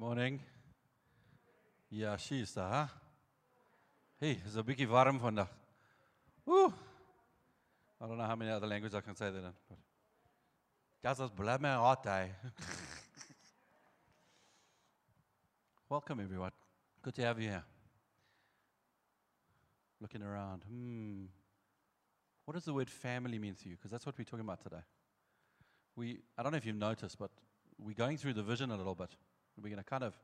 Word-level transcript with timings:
Morning. 0.00 0.40
Ja, 1.88 2.16
she's 2.16 2.52
daar. 2.52 3.02
Hey, 4.16 4.40
is 4.46 4.56
'n 4.56 4.64
bietjie 4.64 4.88
warm 4.88 5.18
vandag. 5.18 5.48
Woo. 6.44 6.72
I 8.00 8.06
don't 8.06 8.16
know 8.16 8.26
how 8.26 8.36
many 8.36 8.50
other 8.50 8.68
languages 8.68 8.98
I 8.98 9.02
can 9.02 9.14
say 9.14 9.30
that 9.30 9.44
in. 9.44 9.54
But 11.36 11.60
hart 11.62 12.04
hy. 12.04 12.30
Welcome 15.90 16.22
everyone. 16.22 16.52
Good 17.02 17.14
to 17.16 17.22
have 17.22 17.42
you 17.42 17.50
here. 17.50 17.64
Looking 19.98 20.22
around. 20.22 20.64
Hmm. 20.64 21.26
What 22.46 22.54
does 22.54 22.64
the 22.64 22.72
word 22.72 22.88
family 22.88 23.38
mean 23.38 23.54
to 23.54 23.68
you? 23.68 23.76
Because 23.76 23.90
that's 23.90 24.06
what 24.06 24.16
we're 24.16 24.24
talking 24.24 24.48
about 24.48 24.62
today. 24.62 24.82
We 25.94 26.22
I 26.38 26.42
don't 26.42 26.52
know 26.52 26.58
if 26.58 26.64
you've 26.64 26.88
noticed, 26.88 27.18
but 27.18 27.30
we're 27.76 28.06
going 28.06 28.16
through 28.16 28.32
the 28.32 28.42
vision 28.42 28.70
a 28.70 28.76
little 28.76 28.94
bit. 28.94 29.14
We're 29.62 29.70
going 29.70 29.82
to 29.82 29.88
kind 29.88 30.04
of 30.04 30.14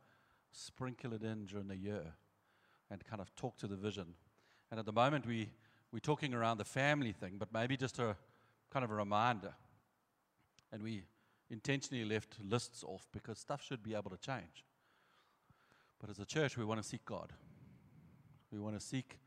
sprinkle 0.53 1.13
it 1.13 1.23
in 1.23 1.47
during 1.47 1.69
the 1.69 1.77
year 1.77 2.15
and 2.91 3.05
kind 3.05 3.21
of 3.21 3.35
talk 3.37 3.57
to 3.59 3.67
the 3.67 3.77
vision. 3.77 4.15
And 4.71 4.81
at 4.81 4.87
the 4.87 4.93
moment, 4.93 5.27
we, 5.27 5.51
we're 5.93 5.99
talking 5.99 6.35
around 6.35 6.59
the 6.59 6.65
family 6.65 7.13
thing, 7.13 7.37
but 7.39 7.53
maybe 7.53 7.77
just 7.77 7.99
a 7.99 8.17
kind 8.71 8.85
of 8.85 8.91
a 8.91 8.95
reminder. 8.95 9.55
And 10.73 10.83
we 10.83 11.05
intentionally 11.51 12.05
left 12.05 12.37
lists 12.43 12.83
off 12.85 13.07
because 13.13 13.39
stuff 13.39 13.63
should 13.63 13.83
be 13.83 13.95
able 13.95 14.11
to 14.11 14.19
change. 14.19 14.65
But 16.01 16.11
as 16.11 16.19
a 16.19 16.25
church, 16.25 16.57
we 16.57 16.65
want 16.65 16.83
to 16.83 16.89
seek 16.89 17.05
God. 17.05 17.33
We 18.51 18.59
want 18.59 18.79
to 18.79 18.85
seek 18.85 19.19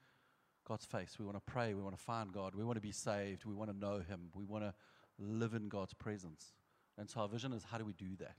God's 0.68 0.86
face. 0.86 1.18
We 1.20 1.26
want 1.26 1.38
to 1.38 1.52
pray. 1.52 1.74
We 1.74 1.82
want 1.82 1.98
to 1.98 2.02
find 2.02 2.32
God. 2.32 2.54
We 2.56 2.64
want 2.64 2.78
to 2.78 2.82
be 2.82 2.92
saved. 2.92 3.46
We 3.46 3.54
want 3.54 3.72
to 3.72 3.78
know 3.78 4.00
Him. 4.08 4.30
We 4.36 4.46
want 4.46 4.64
to 4.64 4.74
live 5.18 5.54
in 5.54 5.68
God's 5.68 5.94
presence. 5.94 6.54
And 6.98 7.10
so 7.10 7.22
our 7.22 7.28
vision 7.28 7.54
is 7.54 7.64
how 7.64 7.78
do 7.78 7.86
we 7.86 7.94
do 7.94 8.16
that? 8.20 8.36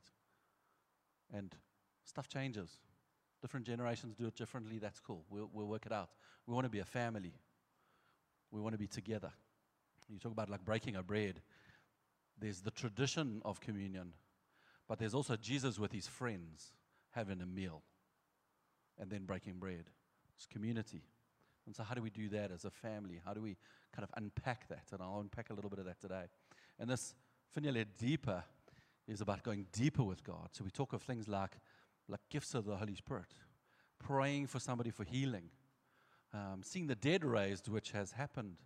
And 1.32 1.54
stuff 2.04 2.28
changes. 2.28 2.70
Different 3.40 3.66
generations 3.66 4.14
do 4.16 4.26
it 4.26 4.36
differently. 4.36 4.78
That's 4.78 5.00
cool. 5.00 5.24
We'll, 5.30 5.50
we'll 5.52 5.66
work 5.66 5.86
it 5.86 5.92
out. 5.92 6.10
We 6.46 6.54
want 6.54 6.64
to 6.64 6.70
be 6.70 6.80
a 6.80 6.84
family. 6.84 7.34
We 8.50 8.60
want 8.60 8.74
to 8.74 8.78
be 8.78 8.86
together. 8.86 9.30
You 10.08 10.18
talk 10.18 10.32
about 10.32 10.50
like 10.50 10.64
breaking 10.64 10.96
a 10.96 11.02
bread. 11.02 11.40
There's 12.38 12.60
the 12.60 12.70
tradition 12.70 13.42
of 13.44 13.60
communion, 13.60 14.12
but 14.88 14.98
there's 14.98 15.14
also 15.14 15.36
Jesus 15.36 15.78
with 15.78 15.92
his 15.92 16.08
friends 16.08 16.72
having 17.10 17.40
a 17.40 17.46
meal 17.46 17.82
and 18.98 19.10
then 19.10 19.24
breaking 19.24 19.58
bread. 19.58 19.84
It's 20.36 20.46
community. 20.46 21.02
And 21.66 21.76
so, 21.76 21.82
how 21.82 21.94
do 21.94 22.02
we 22.02 22.10
do 22.10 22.28
that 22.30 22.50
as 22.50 22.64
a 22.64 22.70
family? 22.70 23.20
How 23.24 23.34
do 23.34 23.42
we 23.42 23.56
kind 23.94 24.02
of 24.02 24.10
unpack 24.16 24.68
that? 24.68 24.84
And 24.92 25.02
I'll 25.02 25.20
unpack 25.20 25.50
a 25.50 25.54
little 25.54 25.70
bit 25.70 25.78
of 25.78 25.84
that 25.84 26.00
today. 26.00 26.24
And 26.78 26.88
this 26.88 27.14
Finyelela 27.56 27.86
deeper 27.98 28.42
is 29.10 29.20
about 29.20 29.42
going 29.42 29.66
deeper 29.72 30.04
with 30.04 30.22
God. 30.22 30.48
So 30.52 30.64
we 30.64 30.70
talk 30.70 30.92
of 30.92 31.02
things 31.02 31.26
like, 31.26 31.58
like 32.08 32.20
gifts 32.30 32.54
of 32.54 32.64
the 32.64 32.76
Holy 32.76 32.94
Spirit, 32.94 33.34
praying 33.98 34.46
for 34.46 34.60
somebody 34.60 34.90
for 34.90 35.04
healing, 35.04 35.50
um, 36.32 36.60
seeing 36.62 36.86
the 36.86 36.94
dead 36.94 37.24
raised, 37.24 37.68
which 37.68 37.90
has 37.90 38.12
happened 38.12 38.56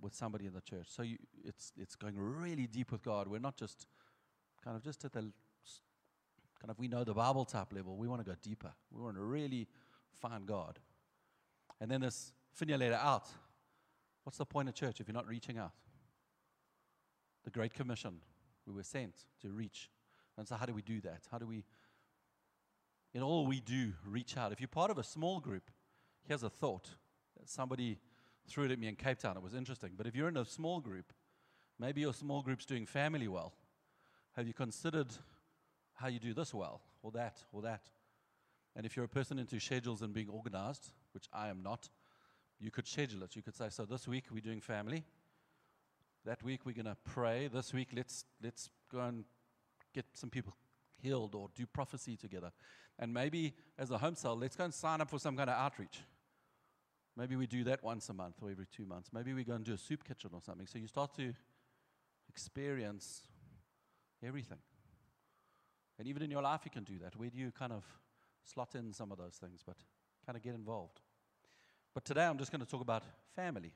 with 0.00 0.12
somebody 0.12 0.46
in 0.46 0.52
the 0.52 0.60
church. 0.60 0.86
So 0.88 1.02
you, 1.02 1.18
it's, 1.44 1.72
it's 1.78 1.94
going 1.94 2.18
really 2.18 2.66
deep 2.66 2.90
with 2.90 3.02
God. 3.02 3.28
We're 3.28 3.38
not 3.38 3.56
just 3.56 3.86
kind 4.64 4.76
of 4.76 4.82
just 4.82 5.04
at 5.04 5.12
the 5.12 5.20
kind 5.20 6.70
of 6.70 6.78
we 6.78 6.88
know 6.88 7.04
the 7.04 7.14
Bible 7.14 7.44
type 7.44 7.72
level. 7.72 7.96
We 7.96 8.08
want 8.08 8.24
to 8.24 8.28
go 8.28 8.36
deeper. 8.42 8.72
We 8.90 9.02
want 9.02 9.16
to 9.16 9.22
really 9.22 9.68
find 10.20 10.46
God. 10.46 10.80
And 11.80 11.90
then 11.90 12.00
this 12.00 12.32
Finyelela 12.60 12.94
out. 12.94 13.28
What's 14.24 14.38
the 14.38 14.44
point 14.44 14.68
of 14.68 14.74
church 14.74 15.00
if 15.00 15.08
you're 15.08 15.14
not 15.14 15.26
reaching 15.26 15.58
out? 15.58 15.72
The 17.44 17.50
Great 17.50 17.74
Commission. 17.74 18.20
We 18.66 18.72
were 18.72 18.82
sent 18.82 19.14
to 19.42 19.50
reach. 19.50 19.90
And 20.38 20.46
so, 20.46 20.56
how 20.56 20.66
do 20.66 20.74
we 20.74 20.82
do 20.82 21.00
that? 21.02 21.22
How 21.30 21.38
do 21.38 21.46
we, 21.46 21.64
in 23.12 23.22
all 23.22 23.46
we 23.46 23.60
do, 23.60 23.92
reach 24.06 24.36
out? 24.36 24.52
If 24.52 24.60
you're 24.60 24.68
part 24.68 24.90
of 24.90 24.98
a 24.98 25.04
small 25.04 25.40
group, 25.40 25.70
here's 26.26 26.42
a 26.42 26.50
thought. 26.50 26.88
Somebody 27.44 27.98
threw 28.48 28.64
it 28.64 28.70
at 28.70 28.78
me 28.78 28.88
in 28.88 28.96
Cape 28.96 29.18
Town. 29.18 29.36
It 29.36 29.42
was 29.42 29.54
interesting. 29.54 29.90
But 29.96 30.06
if 30.06 30.14
you're 30.14 30.28
in 30.28 30.36
a 30.36 30.44
small 30.44 30.80
group, 30.80 31.12
maybe 31.78 32.00
your 32.00 32.14
small 32.14 32.42
group's 32.42 32.64
doing 32.64 32.86
family 32.86 33.28
well. 33.28 33.52
Have 34.36 34.46
you 34.46 34.54
considered 34.54 35.08
how 35.94 36.08
you 36.08 36.18
do 36.18 36.32
this 36.32 36.54
well, 36.54 36.80
or 37.02 37.10
that, 37.12 37.44
or 37.52 37.62
that? 37.62 37.90
And 38.74 38.86
if 38.86 38.96
you're 38.96 39.04
a 39.04 39.08
person 39.08 39.38
into 39.38 39.60
schedules 39.60 40.02
and 40.02 40.14
being 40.14 40.28
organized, 40.28 40.92
which 41.12 41.26
I 41.32 41.48
am 41.48 41.62
not, 41.62 41.90
you 42.58 42.70
could 42.70 42.86
schedule 42.86 43.22
it. 43.24 43.36
You 43.36 43.42
could 43.42 43.56
say, 43.56 43.68
so 43.68 43.84
this 43.84 44.08
week 44.08 44.26
we're 44.32 44.40
doing 44.40 44.60
family. 44.60 45.04
That 46.24 46.42
week 46.44 46.60
we're 46.64 46.74
going 46.74 46.86
to 46.86 46.96
pray. 47.04 47.48
This 47.52 47.72
week 47.74 47.88
let's 47.94 48.24
let's 48.42 48.70
go 48.90 49.00
and 49.00 49.24
get 49.92 50.06
some 50.14 50.30
people 50.30 50.54
healed 50.96 51.34
or 51.34 51.48
do 51.54 51.66
prophecy 51.66 52.16
together. 52.16 52.52
And 52.98 53.12
maybe 53.12 53.54
as 53.76 53.90
a 53.90 53.98
home 53.98 54.14
cell, 54.14 54.36
let's 54.36 54.54
go 54.54 54.64
and 54.64 54.72
sign 54.72 55.00
up 55.00 55.10
for 55.10 55.18
some 55.18 55.36
kind 55.36 55.50
of 55.50 55.56
outreach. 55.56 56.00
Maybe 57.16 57.34
we 57.34 57.46
do 57.46 57.64
that 57.64 57.82
once 57.82 58.08
a 58.08 58.12
month 58.12 58.36
or 58.40 58.50
every 58.50 58.66
two 58.74 58.86
months. 58.86 59.10
Maybe 59.12 59.34
we 59.34 59.42
go 59.42 59.54
and 59.54 59.64
do 59.64 59.74
a 59.74 59.78
soup 59.78 60.04
kitchen 60.04 60.30
or 60.32 60.40
something. 60.40 60.66
So 60.66 60.78
you 60.78 60.86
start 60.86 61.14
to 61.16 61.34
experience 62.28 63.22
everything. 64.24 64.58
And 65.98 66.06
even 66.06 66.22
in 66.22 66.30
your 66.30 66.42
life, 66.42 66.60
you 66.64 66.70
can 66.70 66.84
do 66.84 66.98
that. 67.00 67.16
Where 67.16 67.30
do 67.30 67.38
you 67.38 67.50
kind 67.50 67.72
of 67.72 67.84
slot 68.44 68.74
in 68.76 68.92
some 68.92 69.12
of 69.12 69.18
those 69.18 69.34
things, 69.34 69.60
but 69.66 69.76
kind 70.24 70.36
of 70.36 70.42
get 70.42 70.54
involved? 70.54 71.00
But 71.92 72.04
today 72.04 72.24
I'm 72.24 72.38
just 72.38 72.50
going 72.50 72.64
to 72.64 72.70
talk 72.70 72.80
about 72.80 73.02
family. 73.34 73.72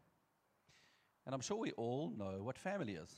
And 1.26 1.34
I'm 1.34 1.40
sure 1.40 1.56
we 1.56 1.72
all 1.72 2.12
know 2.16 2.38
what 2.42 2.56
family 2.56 2.94
is. 2.94 3.10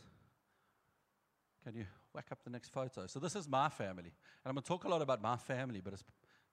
Can 1.62 1.76
you 1.76 1.84
whack 2.14 2.28
up 2.32 2.42
the 2.42 2.50
next 2.50 2.72
photo? 2.72 3.06
So, 3.06 3.20
this 3.20 3.36
is 3.36 3.46
my 3.46 3.69
family. 3.69 4.12
And 4.44 4.46
I'm 4.46 4.54
going 4.54 4.62
to 4.62 4.69
talk 4.69 4.84
a 4.84 4.88
lot 4.88 5.02
about 5.02 5.22
my 5.22 5.36
family, 5.36 5.82
but 5.84 5.94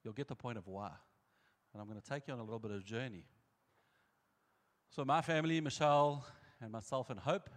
you'll 0.03 0.13
get 0.13 0.27
the 0.27 0.35
point 0.35 0.57
of 0.57 0.67
why. 0.67 0.91
And 1.73 1.81
I'm 1.81 1.87
going 1.87 1.99
to 1.99 2.07
take 2.07 2.27
you 2.27 2.33
on 2.33 2.39
a 2.39 2.43
little 2.43 2.59
bit 2.59 2.71
of 2.71 2.77
a 2.77 2.83
journey. 2.83 3.23
So, 4.89 5.05
my 5.05 5.21
family, 5.21 5.61
Michelle 5.61 6.25
and 6.61 6.71
myself 6.71 7.09
and 7.09 7.19
Hope, 7.19 7.49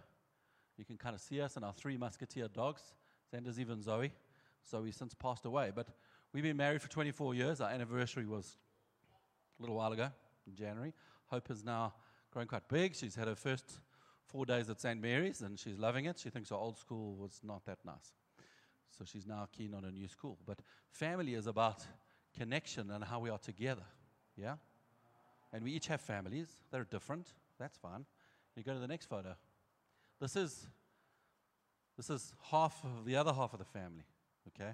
you 0.77 0.85
can 0.85 0.97
kind 0.97 1.13
of 1.13 1.19
see 1.19 1.41
us 1.41 1.57
and 1.57 1.65
our 1.65 1.73
three 1.73 1.97
musketeer 1.97 2.47
dogs. 2.47 2.81
Xander's 3.33 3.59
even 3.59 3.81
Zoe. 3.81 4.13
Zoe 4.69 4.91
since 4.91 5.13
passed 5.13 5.45
away. 5.45 5.71
But 5.75 5.89
we've 6.33 6.43
been 6.43 6.57
married 6.57 6.81
for 6.81 6.89
24 6.89 7.33
years. 7.33 7.59
Our 7.59 7.69
anniversary 7.69 8.25
was 8.25 8.57
a 9.59 9.61
little 9.61 9.75
while 9.75 9.91
ago 9.91 10.09
in 10.47 10.55
January. 10.55 10.93
Hope 11.25 11.51
is 11.51 11.65
now 11.65 11.93
growing 12.31 12.47
quite 12.47 12.67
big. 12.69 12.95
She's 12.95 13.15
had 13.15 13.27
her 13.27 13.35
first 13.35 13.79
four 14.29 14.45
days 14.45 14.69
at 14.69 14.79
St. 14.79 15.01
Mary's 15.01 15.41
and 15.41 15.59
she's 15.59 15.77
loving 15.77 16.05
it. 16.05 16.19
She 16.19 16.29
thinks 16.29 16.49
her 16.49 16.55
old 16.55 16.77
school 16.77 17.15
was 17.15 17.41
not 17.43 17.65
that 17.65 17.79
nice. 17.85 18.13
So 18.97 19.03
she's 19.05 19.25
now 19.25 19.47
keen 19.51 19.73
on 19.73 19.85
a 19.85 19.91
new 19.91 20.07
school. 20.07 20.37
But 20.45 20.59
family 20.91 21.33
is 21.33 21.47
about 21.47 21.83
connection 22.37 22.91
and 22.91 23.03
how 23.03 23.19
we 23.19 23.29
are 23.29 23.37
together. 23.37 23.85
Yeah? 24.35 24.55
And 25.51 25.63
we 25.63 25.71
each 25.71 25.87
have 25.87 26.01
families. 26.01 26.47
They're 26.71 26.83
different. 26.83 27.33
That's 27.59 27.77
fine. 27.77 28.05
You 28.55 28.63
go 28.63 28.73
to 28.73 28.79
the 28.79 28.87
next 28.87 29.07
photo. 29.07 29.35
This 30.19 30.35
is 30.35 30.67
this 31.97 32.09
is 32.09 32.33
half 32.49 32.81
of 32.85 33.05
the 33.05 33.15
other 33.17 33.33
half 33.33 33.51
of 33.53 33.59
the 33.59 33.65
family. 33.65 34.05
Okay? 34.47 34.71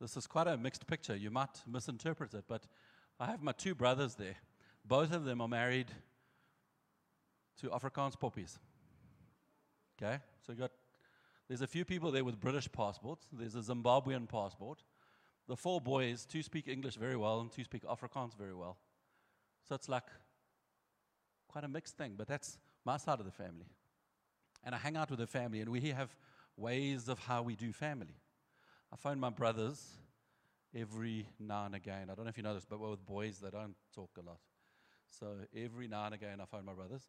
This 0.00 0.16
is 0.16 0.26
quite 0.26 0.46
a 0.46 0.56
mixed 0.56 0.86
picture. 0.86 1.16
You 1.16 1.30
might 1.30 1.62
misinterpret 1.66 2.34
it, 2.34 2.44
but 2.48 2.66
I 3.18 3.26
have 3.26 3.42
my 3.42 3.52
two 3.52 3.74
brothers 3.74 4.14
there. 4.16 4.36
Both 4.84 5.12
of 5.12 5.24
them 5.24 5.40
are 5.40 5.48
married 5.48 5.86
to 7.60 7.68
Afrikaans 7.68 8.18
poppies. 8.18 8.58
Okay, 10.02 10.18
so 10.44 10.52
you 10.52 10.58
got 10.58 10.72
there's 11.46 11.62
a 11.62 11.66
few 11.66 11.84
people 11.84 12.10
there 12.10 12.24
with 12.24 12.40
British 12.40 12.70
passports. 12.72 13.26
There's 13.32 13.54
a 13.54 13.60
Zimbabwean 13.60 14.28
passport. 14.28 14.82
The 15.46 15.56
four 15.56 15.80
boys, 15.80 16.26
two 16.26 16.42
speak 16.42 16.66
English 16.66 16.96
very 16.96 17.16
well 17.16 17.40
and 17.40 17.52
two 17.52 17.62
speak 17.62 17.84
Afrikaans 17.84 18.36
very 18.36 18.54
well. 18.54 18.78
So 19.68 19.76
it's 19.76 19.88
like 19.88 20.06
quite 21.46 21.62
a 21.62 21.68
mixed 21.68 21.96
thing, 21.96 22.14
but 22.16 22.26
that's 22.26 22.58
my 22.84 22.96
side 22.96 23.20
of 23.20 23.26
the 23.26 23.32
family. 23.32 23.66
And 24.64 24.74
I 24.74 24.78
hang 24.78 24.96
out 24.96 25.10
with 25.10 25.20
the 25.20 25.26
family, 25.26 25.60
and 25.60 25.70
we 25.70 25.80
have 25.90 26.16
ways 26.56 27.08
of 27.08 27.18
how 27.20 27.42
we 27.42 27.54
do 27.54 27.72
family. 27.72 28.16
I 28.92 28.96
phone 28.96 29.20
my 29.20 29.30
brothers 29.30 29.84
every 30.74 31.28
now 31.38 31.66
and 31.66 31.76
again. 31.76 32.08
I 32.10 32.14
don't 32.14 32.24
know 32.24 32.30
if 32.30 32.36
you 32.36 32.42
know 32.42 32.54
this, 32.54 32.66
but 32.68 32.80
with 32.80 33.04
boys, 33.06 33.38
they 33.38 33.50
don't 33.50 33.76
talk 33.94 34.10
a 34.18 34.22
lot. 34.22 34.40
So 35.10 35.34
every 35.56 35.86
now 35.86 36.06
and 36.06 36.14
again, 36.14 36.40
I 36.40 36.44
phone 36.46 36.64
my 36.64 36.72
brothers, 36.72 37.02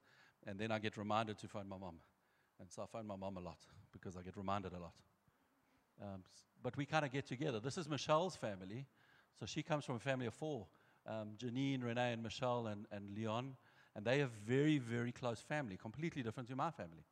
and 0.46 0.60
then 0.60 0.72
I 0.72 0.78
get 0.78 0.98
reminded 0.98 1.40
to 1.40 1.48
phone 1.48 1.68
my 1.68 1.78
mom. 1.78 1.96
And 2.64 2.72
so 2.72 2.82
I 2.82 2.86
phone 2.86 3.06
my 3.06 3.18
mom 3.18 3.36
a 3.36 3.42
lot 3.42 3.58
because 3.92 4.16
I 4.16 4.22
get 4.22 4.38
reminded 4.38 4.72
a 4.72 4.80
lot. 4.80 4.94
Um, 6.02 6.24
but 6.64 6.78
we 6.78 6.86
kind 6.86 7.04
of 7.04 7.12
get 7.12 7.28
together. 7.28 7.60
This 7.60 7.78
is 7.78 7.90
Michelle's 7.90 8.38
family. 8.38 8.86
So 9.38 9.46
she 9.46 9.62
comes 9.62 9.84
from 9.84 9.98
a 9.98 10.00
family 10.00 10.28
of 10.28 10.34
four 10.34 10.68
um, 11.06 11.32
Janine, 11.38 11.84
Renee, 11.84 12.14
and 12.14 12.24
Michelle, 12.24 12.68
and, 12.68 12.86
and 12.90 13.14
Leon. 13.18 13.58
And 13.98 14.06
they 14.06 14.22
are 14.22 14.30
very, 14.46 14.78
very 14.78 15.12
close 15.12 15.42
family, 15.42 15.76
completely 15.76 16.24
different 16.24 16.48
to 16.48 16.56
my 16.56 16.72
family. 16.72 17.04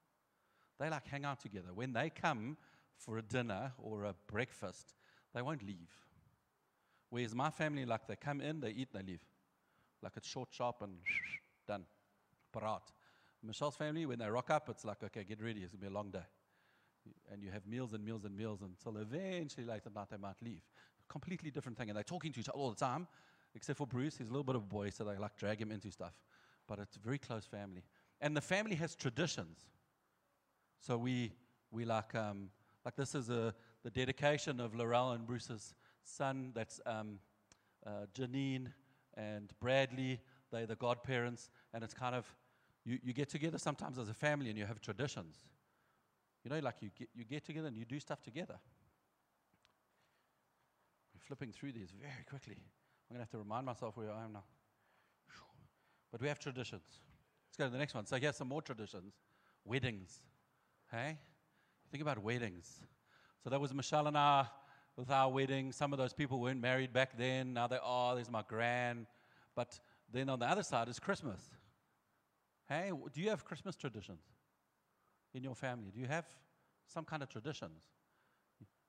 They 0.80 0.90
like 0.90 1.06
hang 1.06 1.26
out 1.26 1.42
together. 1.42 1.74
When 1.74 1.92
they 1.92 2.10
come 2.10 2.56
for 2.96 3.18
a 3.18 3.22
dinner 3.22 3.74
or 3.78 4.06
a 4.06 4.16
breakfast, 4.28 4.96
they 5.36 5.42
won't 5.42 5.64
leave. 5.64 5.92
Whereas 7.10 7.36
my 7.36 7.50
family, 7.50 7.84
like 7.84 8.08
they 8.08 8.16
come 8.16 8.40
in, 8.40 8.62
they 8.62 8.70
eat, 8.70 8.94
they 8.94 9.02
leave. 9.02 9.26
Like 10.02 10.14
it's 10.16 10.30
short, 10.30 10.48
sharp, 10.52 10.78
and 10.82 10.94
done. 11.68 11.84
Parat. 12.56 12.94
Michelle's 13.44 13.76
family, 13.76 14.06
when 14.06 14.20
they 14.20 14.30
rock 14.30 14.50
up, 14.50 14.70
it's 14.70 14.86
like, 14.86 15.04
okay, 15.04 15.24
get 15.24 15.42
ready, 15.42 15.62
it's 15.62 15.72
going 15.72 15.82
to 15.82 15.88
be 15.88 15.94
a 15.94 15.96
long 15.96 16.12
day. 16.12 16.26
And 17.32 17.42
you 17.42 17.50
have 17.52 17.66
meals 17.66 17.94
and 17.94 18.06
meals 18.06 18.26
and 18.26 18.38
meals 18.38 18.62
until 18.62 19.02
eventually 19.02 19.66
late 19.66 19.82
at 19.86 19.96
night 19.96 20.08
they 20.12 20.18
might 20.18 20.42
leave. 20.44 20.62
completely 21.12 21.52
different 21.52 21.78
thing. 21.78 21.90
And 21.90 21.98
they're 21.98 22.04
talking 22.04 22.32
to 22.32 22.40
each 22.40 22.50
other 22.50 22.58
all 22.58 22.70
the 22.70 22.76
time, 22.76 23.08
except 23.54 23.78
for 23.78 23.86
Bruce. 23.86 24.18
He's 24.18 24.30
a 24.30 24.32
little 24.32 24.44
bit 24.44 24.56
of 24.56 24.64
a 24.64 24.66
boy, 24.66 24.90
so 24.90 25.04
they 25.04 25.18
like 25.18 25.36
drag 25.38 25.62
him 25.62 25.72
into 25.72 25.92
stuff. 25.92 26.14
But 26.68 26.80
it's 26.80 26.96
a 26.96 27.00
very 27.00 27.20
close 27.20 27.46
family. 27.46 27.84
And 28.22 28.36
the 28.36 28.42
family 28.42 28.76
has 28.76 28.96
traditions. 28.96 29.60
So 30.80 30.98
we, 30.98 31.34
we 31.70 31.86
like, 31.86 32.16
um, 32.16 32.50
like 32.86 32.96
this 32.96 33.14
is 33.14 33.30
a, 33.30 33.54
the 33.84 33.90
dedication 33.90 34.60
of 34.60 34.74
Laurel 34.74 35.12
and 35.12 35.28
Bruce's 35.28 35.74
son. 36.04 36.52
That's 36.56 36.80
um, 36.86 37.20
uh, 37.86 38.06
Janine 38.18 38.68
and 39.16 39.52
Bradley. 39.60 40.22
They're 40.52 40.66
the 40.66 40.76
godparents. 40.76 41.50
And 41.74 41.84
it's 41.84 41.94
kind 41.94 42.16
of, 42.16 42.26
you, 42.86 43.00
you 43.04 43.14
get 43.14 43.30
together 43.30 43.58
sometimes 43.58 43.98
as 43.98 44.10
a 44.10 44.14
family 44.14 44.50
and 44.50 44.58
you 44.58 44.66
have 44.66 44.82
traditions. 44.82 45.36
You 46.44 46.50
know, 46.50 46.60
like 46.60 46.82
you 46.82 46.90
get, 46.98 47.10
you 47.14 47.24
get 47.24 47.46
together 47.46 47.68
and 47.68 47.78
you 47.78 47.86
do 47.86 48.00
stuff 48.00 48.22
together. 48.22 48.56
We're 51.14 51.20
flipping 51.20 51.52
through 51.52 51.74
these 51.74 51.92
very 51.92 52.26
quickly. 52.28 52.58
I'm 52.58 53.16
going 53.16 53.20
to 53.20 53.24
have 53.24 53.30
to 53.32 53.38
remind 53.38 53.66
myself 53.66 53.98
where 53.98 54.12
I 54.12 54.24
am 54.24 54.34
now. 54.34 54.44
But 56.12 56.22
we 56.22 56.28
have 56.28 56.40
traditions. 56.40 56.84
Let's 57.48 57.58
go 57.58 57.66
to 57.66 57.70
the 57.70 57.78
next 57.78 57.94
one. 57.94 58.06
So 58.06 58.18
here's 58.18 58.36
some 58.36 58.48
more 58.48 58.62
traditions. 58.62 59.14
Weddings. 59.64 60.20
Hey? 60.92 61.18
Think 61.92 62.02
about 62.02 62.20
weddings. 62.20 62.80
So 63.44 63.50
that 63.50 63.62
was 63.62 63.74
Michelle 63.74 64.08
and 64.08 64.18
I 64.18 64.46
with 64.98 65.10
our 65.10 65.30
wedding. 65.30 65.72
Some 65.72 65.94
of 65.94 66.00
those 66.00 66.14
people 66.14 66.40
weren't 66.40 66.60
married 66.60 66.92
back 66.92 67.18
then. 67.18 67.54
Now 67.54 67.68
they 67.68 67.80
are. 67.82 68.16
There's 68.16 68.30
my 68.30 68.44
gran. 68.48 69.08
But 69.56 69.80
then 70.12 70.30
on 70.30 70.40
the 70.40 70.50
other 70.50 70.64
side 70.64 70.90
is 70.90 71.00
Christmas. 71.00 71.42
Hey, 72.72 72.90
do 73.14 73.20
you 73.20 73.30
have 73.30 73.44
Christmas 73.44 73.76
traditions 73.76 74.24
in 75.34 75.44
your 75.44 75.56
family? 75.56 75.92
Do 75.94 76.00
you 76.00 76.08
have 76.08 76.26
some 76.88 77.04
kind 77.04 77.22
of 77.22 77.28
traditions? 77.28 77.84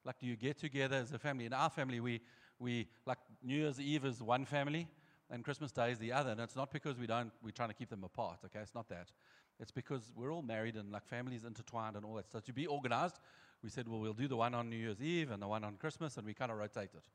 Like, 0.05 0.21
do 0.21 0.27
you 0.27 0.37
get 0.37 0.57
together 0.57 0.95
as 0.95 1.13
a 1.13 1.19
family? 1.19 1.47
In 1.47 1.53
our 1.53 1.69
family, 1.69 1.99
we, 1.99 2.21
we 2.61 2.87
like 3.07 3.19
New 3.43 3.57
Year's 3.57 3.81
Eve 3.81 4.05
is 4.05 4.23
one 4.23 4.45
family, 4.45 4.87
and 5.31 5.43
Christmas 5.43 5.73
Day 5.73 5.91
is 5.91 5.99
the 5.99 6.13
other. 6.13 6.31
And 6.31 6.41
it's 6.41 6.55
not 6.55 6.73
because 6.73 6.97
we 6.97 7.09
don't, 7.09 7.33
we're 7.43 7.51
trying 7.51 7.71
to 7.71 7.75
keep 7.75 7.91
them 7.91 8.05
apart, 8.05 8.39
okay? 8.45 8.61
It's 8.61 8.75
not 8.75 8.89
that. 8.91 9.11
It's 9.59 9.73
because 9.73 10.13
we're 10.15 10.33
all 10.33 10.43
married 10.43 10.77
and 10.77 10.93
like 10.93 11.05
families 11.05 11.43
intertwined 11.43 11.97
and 11.97 12.05
all 12.05 12.15
that. 12.15 12.31
So 12.31 12.39
to 12.39 12.53
be 12.53 12.69
organized, 12.69 13.19
we 13.65 13.69
said, 13.69 13.89
well, 13.89 13.99
we'll 13.99 14.13
do 14.13 14.29
the 14.29 14.37
one 14.37 14.55
on 14.55 14.71
New 14.71 14.77
Year's 14.77 15.03
Eve 15.03 15.33
and 15.33 15.43
the 15.43 15.49
one 15.49 15.65
on 15.65 15.75
Christmas, 15.77 16.17
and 16.19 16.25
we 16.25 16.35
kind 16.35 16.53
of 16.53 16.59
rotate 16.59 16.91
it 16.95 17.09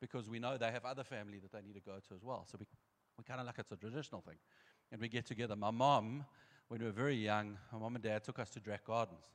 because 0.00 0.30
we 0.30 0.38
know 0.38 0.56
they 0.56 0.70
have 0.70 0.86
other 0.86 1.04
family 1.04 1.40
that 1.40 1.52
they 1.52 1.60
need 1.60 1.74
to 1.74 1.80
go 1.80 1.98
to 2.08 2.14
as 2.14 2.24
well. 2.24 2.46
So 2.50 2.56
we, 2.58 2.64
we 3.18 3.24
kind 3.24 3.38
of 3.38 3.44
like 3.44 3.58
it's 3.58 3.72
a 3.72 3.76
traditional 3.76 4.22
thing. 4.22 4.36
And 4.92 5.00
we 5.00 5.08
get 5.08 5.26
together. 5.26 5.56
My 5.56 5.70
mom, 5.70 6.24
when 6.68 6.80
we 6.80 6.86
were 6.86 6.92
very 6.92 7.16
young, 7.16 7.58
my 7.72 7.78
mom 7.78 7.96
and 7.96 8.04
dad 8.04 8.24
took 8.24 8.38
us 8.38 8.50
to 8.50 8.60
Drac 8.60 8.84
Gardens. 8.84 9.26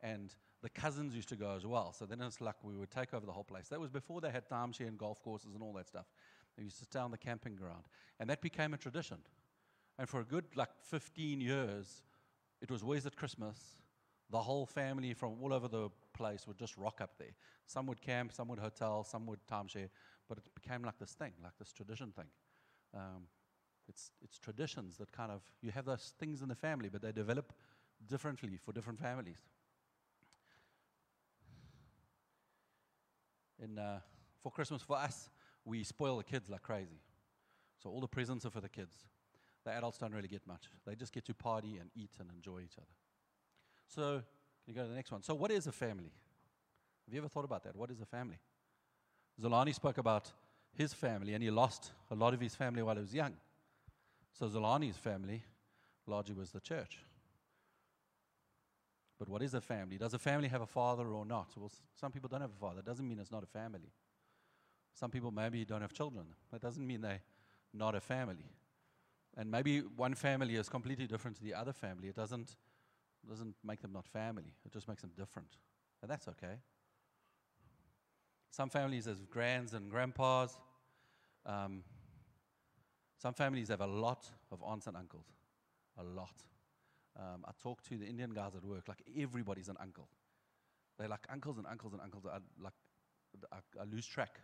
And 0.00 0.34
the 0.62 0.70
cousins 0.70 1.14
used 1.14 1.28
to 1.28 1.36
go 1.36 1.54
as 1.54 1.66
well. 1.66 1.92
So 1.92 2.06
then 2.06 2.20
it's 2.20 2.40
like 2.40 2.56
we 2.62 2.74
would 2.74 2.90
take 2.90 3.14
over 3.14 3.26
the 3.26 3.32
whole 3.32 3.44
place. 3.44 3.68
That 3.68 3.80
was 3.80 3.90
before 3.90 4.20
they 4.20 4.30
had 4.30 4.48
timeshare 4.48 4.88
and 4.88 4.98
golf 4.98 5.22
courses 5.22 5.54
and 5.54 5.62
all 5.62 5.72
that 5.74 5.88
stuff. 5.88 6.06
They 6.56 6.64
used 6.64 6.78
to 6.78 6.84
stay 6.84 6.98
on 6.98 7.10
the 7.10 7.18
camping 7.18 7.54
ground. 7.54 7.84
And 8.18 8.28
that 8.30 8.40
became 8.40 8.74
a 8.74 8.78
tradition. 8.78 9.18
And 9.98 10.08
for 10.08 10.20
a 10.20 10.24
good 10.24 10.44
like 10.54 10.70
15 10.82 11.40
years, 11.40 12.02
it 12.60 12.70
was 12.70 12.82
always 12.82 13.06
at 13.06 13.16
Christmas. 13.16 13.58
The 14.30 14.40
whole 14.40 14.66
family 14.66 15.14
from 15.14 15.36
all 15.40 15.52
over 15.52 15.68
the 15.68 15.88
place 16.14 16.46
would 16.46 16.58
just 16.58 16.76
rock 16.76 17.00
up 17.00 17.16
there. 17.18 17.34
Some 17.66 17.86
would 17.86 18.00
camp, 18.00 18.32
some 18.32 18.48
would 18.48 18.58
hotel, 18.58 19.04
some 19.04 19.26
would 19.26 19.38
timeshare, 19.46 19.88
but 20.28 20.38
it 20.38 20.44
became 20.54 20.82
like 20.82 20.98
this 20.98 21.12
thing, 21.12 21.32
like 21.42 21.56
this 21.58 21.72
tradition 21.72 22.10
thing. 22.10 22.26
Um, 22.94 23.28
it's, 23.88 24.10
it's 24.22 24.38
traditions 24.38 24.96
that 24.96 25.12
kind 25.12 25.30
of, 25.30 25.42
you 25.62 25.70
have 25.70 25.84
those 25.84 26.12
things 26.18 26.42
in 26.42 26.48
the 26.48 26.54
family, 26.54 26.88
but 26.88 27.02
they 27.02 27.12
develop 27.12 27.52
differently 28.08 28.58
for 28.62 28.72
different 28.72 28.98
families. 28.98 29.38
In, 33.62 33.78
uh, 33.78 34.00
for 34.42 34.50
Christmas, 34.52 34.82
for 34.82 34.96
us, 34.96 35.30
we 35.64 35.82
spoil 35.82 36.18
the 36.18 36.24
kids 36.24 36.50
like 36.50 36.62
crazy. 36.62 37.00
So 37.82 37.90
all 37.90 38.00
the 38.00 38.08
presents 38.08 38.44
are 38.44 38.50
for 38.50 38.60
the 38.60 38.68
kids. 38.68 38.94
The 39.64 39.72
adults 39.72 39.98
don't 39.98 40.14
really 40.14 40.28
get 40.28 40.46
much. 40.46 40.64
They 40.86 40.94
just 40.94 41.12
get 41.12 41.24
to 41.26 41.34
party 41.34 41.78
and 41.80 41.90
eat 41.96 42.10
and 42.20 42.30
enjoy 42.30 42.60
each 42.60 42.76
other. 42.78 42.86
So, 43.88 44.22
can 44.64 44.74
you 44.74 44.74
go 44.74 44.82
to 44.82 44.88
the 44.88 44.94
next 44.94 45.10
one? 45.10 45.22
So, 45.22 45.34
what 45.34 45.50
is 45.50 45.66
a 45.66 45.72
family? 45.72 46.12
Have 47.04 47.14
you 47.14 47.20
ever 47.20 47.28
thought 47.28 47.44
about 47.44 47.64
that? 47.64 47.74
What 47.76 47.90
is 47.90 48.00
a 48.00 48.04
family? 48.04 48.38
Zolani 49.40 49.74
spoke 49.74 49.98
about 49.98 50.30
his 50.72 50.92
family, 50.92 51.34
and 51.34 51.42
he 51.42 51.50
lost 51.50 51.92
a 52.10 52.14
lot 52.14 52.34
of 52.34 52.40
his 52.40 52.54
family 52.54 52.82
while 52.82 52.94
he 52.94 53.00
was 53.00 53.14
young. 53.14 53.34
So, 54.38 54.48
Zolani's 54.48 54.96
family 54.96 55.42
largely 56.06 56.34
was 56.34 56.50
the 56.50 56.60
church. 56.60 56.98
But 59.18 59.28
what 59.30 59.42
is 59.42 59.54
a 59.54 59.62
family? 59.62 59.96
Does 59.96 60.12
a 60.12 60.18
family 60.18 60.48
have 60.48 60.60
a 60.60 60.66
father 60.66 61.06
or 61.06 61.24
not? 61.24 61.48
Well, 61.56 61.72
some 61.98 62.12
people 62.12 62.28
don't 62.28 62.42
have 62.42 62.50
a 62.50 62.60
father. 62.60 62.80
It 62.80 62.84
doesn't 62.84 63.08
mean 63.08 63.18
it's 63.18 63.32
not 63.32 63.42
a 63.42 63.46
family. 63.46 63.92
Some 64.92 65.10
people 65.10 65.30
maybe 65.30 65.64
don't 65.64 65.80
have 65.80 65.94
children. 65.94 66.26
That 66.52 66.60
doesn't 66.60 66.86
mean 66.86 67.00
they're 67.00 67.22
not 67.72 67.94
a 67.94 68.00
family. 68.00 68.44
And 69.38 69.50
maybe 69.50 69.80
one 69.80 70.14
family 70.14 70.56
is 70.56 70.68
completely 70.68 71.06
different 71.06 71.38
to 71.38 71.42
the 71.42 71.54
other 71.54 71.72
family. 71.72 72.08
It 72.08 72.16
doesn't, 72.16 72.56
doesn't 73.26 73.54
make 73.64 73.80
them 73.80 73.92
not 73.92 74.06
family, 74.06 74.52
it 74.64 74.72
just 74.72 74.86
makes 74.86 75.00
them 75.02 75.12
different. 75.16 75.48
And 76.02 76.10
that's 76.10 76.28
okay. 76.28 76.60
Some 78.50 78.68
families 78.68 79.06
have 79.06 79.30
grands 79.30 79.72
and 79.74 79.90
grandpas. 79.90 80.58
Um, 81.44 81.82
some 83.18 83.34
families 83.34 83.68
have 83.68 83.80
a 83.80 83.86
lot 83.86 84.28
of 84.50 84.62
aunts 84.62 84.86
and 84.86 84.96
uncles. 84.96 85.26
A 85.98 86.02
lot. 86.02 86.42
Um, 87.18 87.44
I 87.46 87.52
talk 87.62 87.82
to 87.84 87.96
the 87.96 88.06
Indian 88.06 88.30
guys 88.34 88.54
at 88.54 88.64
work, 88.64 88.88
like 88.88 89.02
everybody's 89.18 89.68
an 89.68 89.76
uncle. 89.80 90.08
They're 90.98 91.08
like 91.08 91.26
uncles 91.30 91.58
and 91.58 91.66
uncles 91.66 91.92
and 91.94 92.02
uncles. 92.02 92.24
I, 92.26 92.38
like, 92.62 92.74
I, 93.52 93.56
I 93.80 93.84
lose 93.84 94.06
track. 94.06 94.40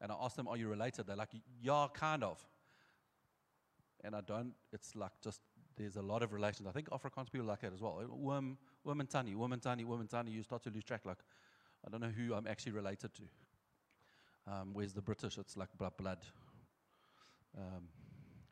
And 0.00 0.12
I 0.12 0.16
ask 0.20 0.36
them, 0.36 0.48
Are 0.48 0.56
you 0.56 0.68
related? 0.68 1.06
They're 1.06 1.16
like, 1.16 1.30
Yeah, 1.62 1.86
kind 1.94 2.24
of 2.24 2.44
and 4.04 4.14
I 4.14 4.20
don't, 4.20 4.52
it's 4.72 4.94
like 4.94 5.12
just, 5.22 5.40
there's 5.76 5.96
a 5.96 6.02
lot 6.02 6.22
of 6.22 6.32
relations. 6.32 6.68
I 6.68 6.72
think 6.72 6.88
Afrikaans 6.90 7.30
people 7.30 7.46
like 7.46 7.60
that 7.60 7.72
as 7.72 7.80
well. 7.80 8.00
Woman, 8.08 8.56
woman 8.84 9.06
tani, 9.06 9.34
woman 9.34 9.60
tani, 9.60 9.84
woman 9.84 10.06
tani, 10.06 10.30
you 10.30 10.42
start 10.42 10.62
to 10.64 10.70
lose 10.70 10.84
track. 10.84 11.04
Like, 11.04 11.18
I 11.86 11.90
don't 11.90 12.00
know 12.00 12.08
who 12.10 12.34
I'm 12.34 12.46
actually 12.46 12.72
related 12.72 13.10
to. 13.14 13.22
Um, 14.52 14.74
the 14.94 15.02
British? 15.02 15.36
It's 15.38 15.56
like 15.56 15.68
blood, 15.76 15.92
blood. 15.96 16.18
Um, 17.56 17.88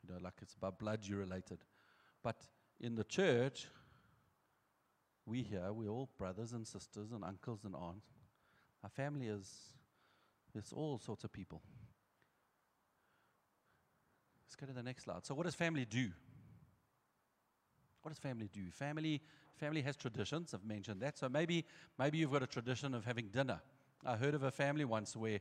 you 0.07 0.13
know, 0.13 0.19
like 0.23 0.33
it's 0.41 0.53
about 0.53 0.79
blood 0.79 0.99
you're 1.03 1.19
related. 1.19 1.59
But 2.23 2.37
in 2.79 2.95
the 2.95 3.03
church, 3.03 3.67
we 5.25 5.43
here, 5.43 5.71
we're 5.71 5.89
all 5.89 6.09
brothers 6.17 6.53
and 6.53 6.65
sisters 6.65 7.11
and 7.11 7.23
uncles 7.23 7.65
and 7.65 7.75
aunts. 7.75 8.07
Our 8.83 8.89
family 8.89 9.27
is, 9.27 9.73
it's 10.55 10.71
all 10.71 10.97
sorts 10.97 11.23
of 11.23 11.31
people. 11.31 11.61
Let's 14.45 14.55
go 14.55 14.65
to 14.65 14.73
the 14.73 14.83
next 14.83 15.03
slide. 15.03 15.25
So, 15.25 15.35
what 15.35 15.45
does 15.45 15.55
family 15.55 15.85
do? 15.85 16.09
What 18.01 18.11
does 18.11 18.19
family 18.19 18.49
do? 18.53 18.71
Family, 18.71 19.21
family 19.57 19.81
has 19.81 19.97
traditions. 19.97 20.53
I've 20.53 20.63
mentioned 20.63 21.01
that. 21.01 21.17
So 21.17 21.27
maybe, 21.27 21.65
maybe 21.99 22.19
you've 22.19 22.31
got 22.31 22.43
a 22.43 22.47
tradition 22.47 22.93
of 22.93 23.03
having 23.03 23.27
dinner. 23.27 23.59
I 24.05 24.15
heard 24.15 24.33
of 24.33 24.43
a 24.43 24.51
family 24.51 24.85
once 24.85 25.13
where 25.17 25.39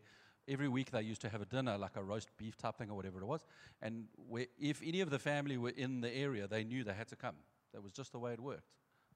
every 0.49 0.69
week 0.69 0.91
they 0.91 1.03
used 1.03 1.21
to 1.23 1.29
have 1.29 1.43
a 1.43 1.47
dinner, 1.47 1.76
like 1.76 1.97
a 1.97 2.03
roast 2.03 2.29
beef 2.37 2.57
type 2.57 2.76
thing 2.76 2.91
or 2.91 2.97
whatever 2.97 3.21
it 3.21 3.26
was. 3.26 3.45
And 3.83 4.05
where, 4.29 4.47
if 4.59 4.81
any 4.85 5.00
of 5.00 5.11
the 5.11 5.19
family 5.19 5.57
were 5.57 5.73
in 5.76 6.00
the 6.00 6.15
area, 6.15 6.47
they 6.47 6.65
knew 6.65 6.85
they 6.85 6.95
had 6.95 7.09
to 7.09 7.17
come. 7.17 7.37
That 7.73 7.83
was 7.83 7.93
just 7.93 8.12
the 8.12 8.19
way 8.19 8.33
it 8.33 8.41
worked. 8.41 8.71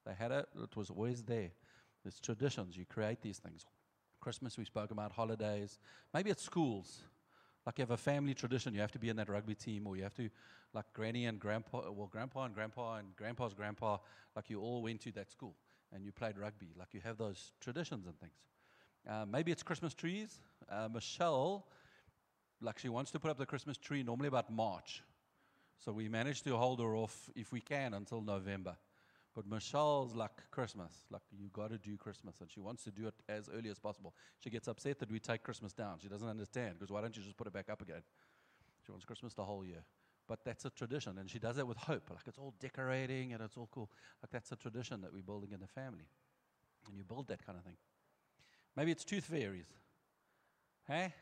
They 0.05 0.15
had 0.15 0.33
it, 0.33 0.47
it 0.63 0.77
was 0.77 0.91
always 0.91 1.23
there. 1.23 1.51
It's 2.05 2.21
traditions. 2.21 2.77
You 2.77 2.87
create 2.87 3.21
these 3.23 3.39
things. 3.39 3.67
Christmas, 4.21 4.59
we 4.59 4.65
spoke 4.65 4.91
about 4.91 5.13
holidays. 5.13 5.79
Maybe 6.13 6.31
at 6.31 6.41
schools. 6.41 7.01
Like 7.67 7.79
you 7.79 7.83
have 7.83 7.91
a 7.91 7.97
family 7.97 8.35
tradition, 8.35 8.75
you 8.75 8.81
have 8.81 8.93
to 8.93 8.99
be 8.99 9.11
in 9.11 9.17
that 9.17 9.29
rugby 9.29 9.55
team, 9.55 9.87
or 9.87 9.97
you 9.97 10.03
have 10.03 10.15
to, 10.15 10.31
like 10.73 10.87
granny 10.95 11.27
and 11.27 11.39
grandpa, 11.39 11.91
well, 11.91 12.09
grandpa 12.11 12.45
and 12.45 12.55
grandpa 12.55 12.97
and 12.97 13.15
grandpa's 13.17 13.53
grandpa, 13.53 13.99
like 14.35 14.49
you 14.49 14.61
all 14.61 14.83
went 14.83 15.01
to 15.03 15.13
that 15.13 15.31
school 15.31 15.55
and 15.93 16.05
you 16.05 16.13
played 16.13 16.39
rugby. 16.39 16.69
Like 16.79 16.95
you 16.95 17.01
have 17.01 17.19
those 17.19 17.53
traditions 17.61 18.07
and 18.07 18.19
things. 18.19 18.33
Uh, 19.09 19.25
maybe 19.31 19.53
it's 19.53 19.63
Christmas 19.63 19.95
trees. 19.95 20.39
Uh, 20.71 20.89
Michelle, 20.93 21.67
like 22.61 22.79
she 22.79 22.89
wants 22.89 23.11
to 23.13 23.19
put 23.19 23.31
up 23.31 23.39
the 23.39 23.47
Christmas 23.47 23.77
tree 23.77 24.03
normally 24.03 24.29
about 24.29 24.51
March. 24.53 25.03
So 25.85 25.93
we 25.93 26.09
managed 26.09 26.45
to 26.45 26.57
hold 26.57 26.81
her 26.81 26.95
off, 26.95 27.31
if 27.35 27.53
we 27.53 27.61
can, 27.61 27.95
until 27.95 28.21
November. 28.21 28.77
But 29.35 29.47
Michelle's 29.47 30.15
like 30.15 30.51
Christmas, 30.51 30.93
like 31.11 31.23
you 31.31 31.49
got 31.53 31.71
to 31.71 31.79
do 31.79 31.97
Christmas, 31.97 32.41
and 32.41 32.51
she 32.51 32.61
wants 32.61 32.83
to 32.85 32.91
do 32.91 33.07
it 33.07 33.15
as 33.29 33.49
early 33.49 33.71
as 33.71 33.79
possible. 33.79 34.13
She 34.41 34.51
gets 34.51 34.67
upset 34.69 34.99
that 34.99 35.11
we 35.11 35.21
take 35.21 35.43
Christmas 35.43 35.73
down. 35.73 35.99
She 36.03 36.09
doesn't 36.09 36.29
understand 36.29 36.75
because 36.79 36.91
why 36.91 37.01
don't 37.01 37.17
you 37.17 37.23
just 37.23 37.37
put 37.37 37.47
it 37.47 37.53
back 37.53 37.71
up 37.71 37.81
again? 37.81 38.03
She 38.85 38.91
wants 38.91 39.05
Christmas 39.05 39.33
the 39.33 39.45
whole 39.45 39.65
year. 39.65 39.85
But 40.27 40.45
that's 40.45 40.65
a 40.65 40.71
tradition, 40.71 41.19
and 41.19 41.31
she 41.31 41.39
does 41.39 41.59
it 41.59 41.67
with 41.67 41.77
hope. 41.77 42.11
Like 42.11 42.27
it's 42.27 42.39
all 42.39 42.55
decorating 42.61 43.33
and 43.33 43.43
it's 43.43 43.57
all 43.57 43.69
cool. 43.73 43.91
Like 44.23 44.31
that's 44.31 44.53
a 44.53 44.57
tradition 44.57 45.01
that 45.01 45.13
we're 45.13 45.23
building 45.23 45.53
in 45.53 45.61
the 45.61 45.67
family, 45.67 46.09
and 46.87 46.97
you 46.97 47.05
build 47.05 47.29
that 47.29 47.45
kind 47.45 47.57
of 47.57 47.65
thing. 47.65 47.77
Maybe 48.77 48.93
it's 48.93 49.05
tooth 49.05 49.25
fairies. 49.25 49.67
Hey, 50.87 51.13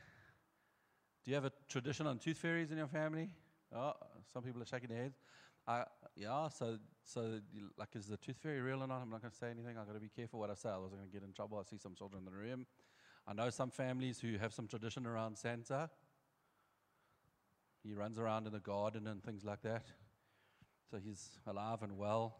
do 1.25 1.31
you 1.31 1.35
have 1.35 1.45
a 1.45 1.53
tradition 1.69 2.07
on 2.07 2.19
tooth 2.19 2.39
fairies 2.39 2.71
in 2.71 2.79
your 2.79 2.87
family? 2.87 3.31
Oh, 3.75 3.93
some 4.33 4.43
people 4.43 4.63
are 4.63 4.67
shaking 4.67 4.89
their 4.89 5.03
heads. 5.03 5.19
Uh, 5.67 5.85
yeah, 6.17 6.49
so 6.49 6.79
so 7.05 7.41
like, 7.77 7.95
is 7.95 8.07
the 8.07 8.17
tooth 8.17 8.39
fairy 8.39 8.61
real 8.61 8.83
or 8.83 8.87
not? 8.87 9.03
I'm 9.03 9.11
not 9.11 9.21
going 9.21 9.31
to 9.31 9.37
say 9.37 9.51
anything. 9.51 9.77
I've 9.77 9.87
got 9.87 9.95
to 9.95 10.01
be 10.01 10.09
careful 10.09 10.41
what 10.41 10.51
I 10.51 10.55
say. 10.55 10.71
I 10.71 10.79
was 10.79 10.93
going 10.93 11.05
to 11.05 11.13
get 11.13 11.23
in 11.23 11.33
trouble. 11.33 11.59
I 11.59 11.69
see 11.69 11.77
some 11.77 11.95
children 11.95 12.21
in 12.21 12.25
the 12.25 12.39
room. 12.39 12.67
I 13.27 13.35
know 13.35 13.51
some 13.51 13.71
families 13.71 14.19
who 14.19 14.39
have 14.39 14.55
some 14.55 14.67
tradition 14.67 15.05
around 15.05 15.37
Santa. 15.37 15.91
He 17.83 17.93
runs 17.93 18.19
around 18.19 18.47
in 18.47 18.53
the 18.53 18.61
garden 18.61 19.07
and 19.07 19.23
things 19.23 19.45
like 19.45 19.61
that. 19.63 19.85
So 20.91 20.97
he's 20.97 21.29
alive 21.47 21.83
and 21.83 21.99
well. 21.99 22.37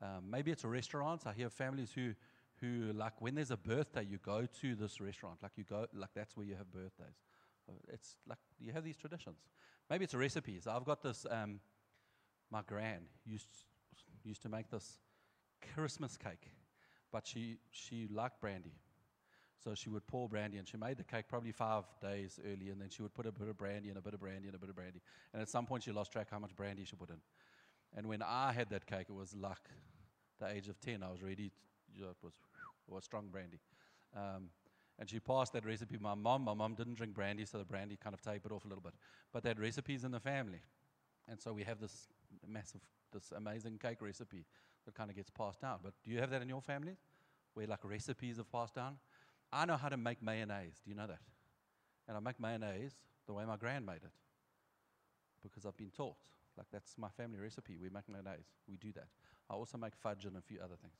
Um, 0.00 0.30
maybe 0.30 0.50
it's 0.50 0.64
a 0.64 0.68
restaurant. 0.68 1.22
I 1.26 1.34
hear 1.34 1.50
families 1.50 1.92
who, 1.94 2.14
who, 2.60 2.92
like, 2.94 3.20
when 3.20 3.34
there's 3.34 3.50
a 3.50 3.56
birthday, 3.56 4.04
you 4.04 4.18
go 4.18 4.46
to 4.60 4.74
this 4.74 5.00
restaurant. 5.00 5.38
Like, 5.42 5.52
you 5.56 5.64
go, 5.64 5.86
like, 5.94 6.10
that's 6.14 6.36
where 6.36 6.46
you 6.46 6.54
have 6.54 6.70
birthdays. 6.70 7.16
It's 7.92 8.16
like 8.28 8.38
you 8.60 8.72
have 8.72 8.84
these 8.84 8.96
traditions. 8.96 9.38
Maybe 9.88 10.04
it's 10.04 10.14
a 10.14 10.18
recipe. 10.18 10.60
So 10.60 10.70
I've 10.70 10.84
got 10.84 11.02
this, 11.02 11.26
um, 11.30 11.60
my 12.50 12.62
gran 12.66 13.00
used, 13.24 13.48
used 14.22 14.42
to 14.42 14.48
make 14.48 14.70
this 14.70 14.98
Christmas 15.74 16.16
cake, 16.16 16.50
but 17.10 17.26
she, 17.26 17.58
she 17.70 18.08
liked 18.12 18.40
brandy. 18.40 18.74
So 19.62 19.74
she 19.74 19.88
would 19.88 20.06
pour 20.06 20.28
brandy, 20.28 20.58
and 20.58 20.68
she 20.68 20.76
made 20.76 20.98
the 20.98 21.04
cake 21.04 21.24
probably 21.28 21.52
five 21.52 21.84
days 22.02 22.38
early, 22.44 22.68
and 22.68 22.80
then 22.80 22.90
she 22.90 23.00
would 23.00 23.14
put 23.14 23.24
a 23.24 23.32
bit 23.32 23.48
of 23.48 23.56
brandy 23.56 23.88
and 23.88 23.96
a 23.96 24.02
bit 24.02 24.12
of 24.12 24.20
brandy 24.20 24.46
and 24.46 24.54
a 24.54 24.58
bit 24.58 24.68
of 24.68 24.76
brandy. 24.76 25.00
And 25.32 25.40
at 25.40 25.48
some 25.48 25.64
point, 25.64 25.84
she 25.84 25.92
lost 25.92 26.12
track 26.12 26.28
how 26.30 26.38
much 26.38 26.54
brandy 26.54 26.84
she 26.84 26.96
put 26.96 27.08
in. 27.08 27.16
And 27.96 28.06
when 28.06 28.20
I 28.20 28.52
had 28.52 28.68
that 28.70 28.86
cake, 28.86 29.06
it 29.08 29.14
was 29.14 29.34
like 29.34 29.70
the 30.38 30.48
age 30.48 30.68
of 30.68 30.78
10. 30.80 31.02
I 31.02 31.10
was 31.10 31.22
ready, 31.22 31.50
it 32.02 32.16
was, 32.22 32.32
was 32.88 33.04
strong 33.04 33.28
brandy. 33.28 33.58
Um, 34.16 34.48
and 34.98 35.08
she 35.08 35.18
passed 35.18 35.52
that 35.54 35.64
recipe 35.64 35.96
to 35.96 36.02
my 36.02 36.14
mom. 36.14 36.42
My 36.42 36.54
mom 36.54 36.74
didn't 36.74 36.94
drink 36.94 37.14
brandy, 37.14 37.44
so 37.44 37.58
the 37.58 37.64
brandy 37.64 37.96
kind 37.96 38.14
of 38.14 38.22
tapered 38.22 38.52
off 38.52 38.64
a 38.64 38.68
little 38.68 38.82
bit. 38.82 38.94
But 39.32 39.42
that 39.42 39.58
recipe's 39.58 40.04
in 40.04 40.12
the 40.12 40.20
family. 40.20 40.60
And 41.28 41.40
so 41.40 41.52
we 41.52 41.64
have 41.64 41.80
this 41.80 42.08
massive, 42.46 42.80
this 43.12 43.32
amazing 43.36 43.78
cake 43.78 44.00
recipe 44.00 44.44
that 44.84 44.94
kind 44.94 45.10
of 45.10 45.16
gets 45.16 45.30
passed 45.30 45.60
down. 45.60 45.78
But 45.82 45.94
do 46.04 46.10
you 46.10 46.20
have 46.20 46.30
that 46.30 46.42
in 46.42 46.48
your 46.48 46.60
family? 46.60 46.96
Where 47.54 47.66
like 47.66 47.84
recipes 47.84 48.38
are 48.38 48.44
passed 48.44 48.74
down? 48.74 48.98
I 49.52 49.64
know 49.64 49.76
how 49.76 49.88
to 49.88 49.96
make 49.96 50.22
mayonnaise. 50.22 50.80
Do 50.84 50.90
you 50.90 50.96
know 50.96 51.06
that? 51.06 51.20
And 52.06 52.16
I 52.16 52.20
make 52.20 52.38
mayonnaise 52.38 52.94
the 53.26 53.32
way 53.32 53.44
my 53.44 53.56
grand 53.56 53.86
made 53.86 54.02
it 54.04 54.12
because 55.42 55.64
I've 55.64 55.76
been 55.76 55.90
taught. 55.90 56.16
Like 56.56 56.66
that's 56.72 56.96
my 56.98 57.08
family 57.08 57.38
recipe. 57.38 57.76
We 57.80 57.88
make 57.88 58.08
mayonnaise. 58.08 58.46
We 58.68 58.76
do 58.76 58.92
that. 58.92 59.08
I 59.50 59.54
also 59.54 59.78
make 59.78 59.94
fudge 59.96 60.24
and 60.24 60.36
a 60.36 60.40
few 60.40 60.58
other 60.58 60.76
things. 60.80 60.94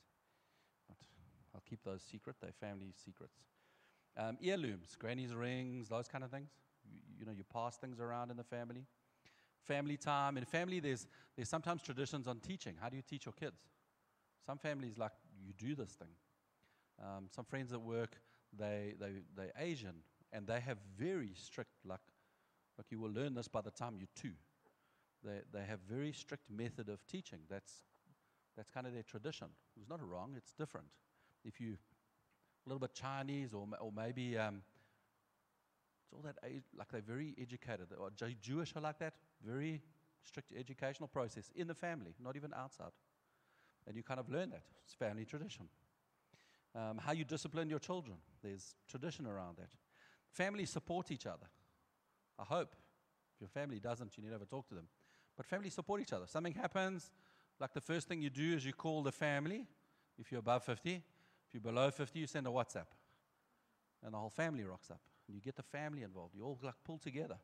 I'll 1.54 1.62
keep 1.68 1.82
those 1.84 2.02
secret. 2.02 2.36
They're 2.40 2.52
family 2.52 2.92
secrets. 3.04 3.38
Um, 4.16 4.38
earlooms, 4.42 4.96
granny's 4.98 5.34
rings, 5.34 5.88
those 5.88 6.08
kind 6.08 6.24
of 6.24 6.30
things. 6.30 6.50
You, 6.90 6.98
you 7.18 7.26
know, 7.26 7.32
you 7.32 7.44
pass 7.44 7.76
things 7.76 8.00
around 8.00 8.30
in 8.30 8.36
the 8.36 8.44
family. 8.44 8.86
Family 9.64 9.96
time. 9.96 10.36
In 10.36 10.44
family, 10.44 10.80
there's, 10.80 11.06
there's 11.36 11.48
sometimes 11.48 11.82
traditions 11.82 12.26
on 12.26 12.40
teaching. 12.40 12.74
How 12.80 12.88
do 12.88 12.96
you 12.96 13.02
teach 13.02 13.24
your 13.26 13.32
kids? 13.32 13.60
Some 14.46 14.58
families, 14.58 14.98
like, 14.98 15.12
you 15.44 15.52
do 15.56 15.74
this 15.74 15.92
thing. 15.92 16.08
Um, 17.02 17.28
some 17.34 17.44
friends 17.44 17.72
at 17.72 17.80
work, 17.80 18.20
they, 18.56 18.94
they, 19.00 19.12
they're 19.36 19.52
Asian, 19.58 19.94
and 20.32 20.46
they 20.46 20.60
have 20.60 20.78
very 20.96 21.32
strict, 21.34 21.70
like, 21.84 22.00
like 22.78 22.86
you 22.90 23.00
will 23.00 23.10
learn 23.10 23.34
this 23.34 23.48
by 23.48 23.62
the 23.62 23.70
time 23.70 23.94
you're 23.98 24.08
two. 24.14 24.34
They, 25.24 25.40
they 25.52 25.64
have 25.64 25.80
very 25.88 26.12
strict 26.12 26.50
method 26.50 26.88
of 26.88 27.04
teaching. 27.06 27.40
That's, 27.48 27.84
that's 28.56 28.70
kind 28.70 28.86
of 28.86 28.92
their 28.92 29.02
tradition. 29.02 29.48
It's 29.80 29.88
not 29.88 30.06
wrong, 30.06 30.34
it's 30.36 30.52
different. 30.52 30.86
If 31.44 31.60
you 31.60 31.76
a 32.64 32.68
little 32.68 32.80
bit 32.80 32.94
Chinese 32.94 33.52
or, 33.52 33.66
or 33.80 33.92
maybe 33.94 34.38
um, 34.38 34.62
it's 36.04 36.12
all 36.12 36.22
that 36.22 36.36
age, 36.48 36.62
like 36.76 36.90
they're 36.90 37.00
very 37.00 37.34
educated 37.40 37.86
Jewish 38.40 38.74
are 38.76 38.80
like 38.80 38.98
that. 38.98 39.14
Very 39.44 39.82
strict 40.22 40.52
educational 40.58 41.08
process 41.08 41.50
in 41.54 41.66
the 41.66 41.74
family, 41.74 42.14
not 42.22 42.36
even 42.36 42.52
outside. 42.54 42.92
And 43.86 43.96
you 43.96 44.02
kind 44.02 44.20
of 44.20 44.30
learn 44.30 44.50
that. 44.50 44.62
It's 44.84 44.94
family 44.94 45.24
tradition. 45.24 45.68
Um, 46.74 46.98
how 46.98 47.12
you 47.12 47.24
discipline 47.24 47.68
your 47.68 47.78
children, 47.78 48.16
there's 48.42 48.74
tradition 48.88 49.26
around 49.26 49.58
that. 49.58 49.70
Families 50.30 50.70
support 50.70 51.10
each 51.10 51.26
other. 51.26 51.46
I 52.38 52.42
hope. 52.42 52.74
If 53.34 53.40
your 53.40 53.48
family 53.48 53.78
doesn't, 53.78 54.16
you 54.16 54.22
need 54.24 54.30
to 54.30 54.42
a 54.42 54.46
talk 54.46 54.68
to 54.68 54.74
them. 54.74 54.88
But 55.36 55.46
families 55.46 55.74
support 55.74 56.00
each 56.00 56.12
other. 56.12 56.26
Something 56.26 56.54
happens, 56.54 57.10
like 57.60 57.72
the 57.72 57.80
first 57.80 58.08
thing 58.08 58.22
you 58.22 58.30
do 58.30 58.54
is 58.54 58.64
you 58.64 58.72
call 58.72 59.02
the 59.02 59.12
family, 59.12 59.66
if 60.18 60.32
you're 60.32 60.40
above 60.40 60.64
50. 60.64 61.02
You're 61.54 61.60
below 61.60 61.88
50, 61.90 62.18
you 62.18 62.26
send 62.26 62.48
a 62.48 62.50
WhatsApp. 62.50 62.88
And 64.04 64.12
the 64.12 64.18
whole 64.18 64.28
family 64.28 64.64
rocks 64.64 64.90
up. 64.90 65.00
And 65.28 65.36
you 65.36 65.40
get 65.40 65.54
the 65.54 65.62
family 65.62 66.02
involved. 66.02 66.34
You 66.34 66.42
all 66.42 66.58
like 66.62 66.74
pull 66.84 66.98
together. 66.98 67.36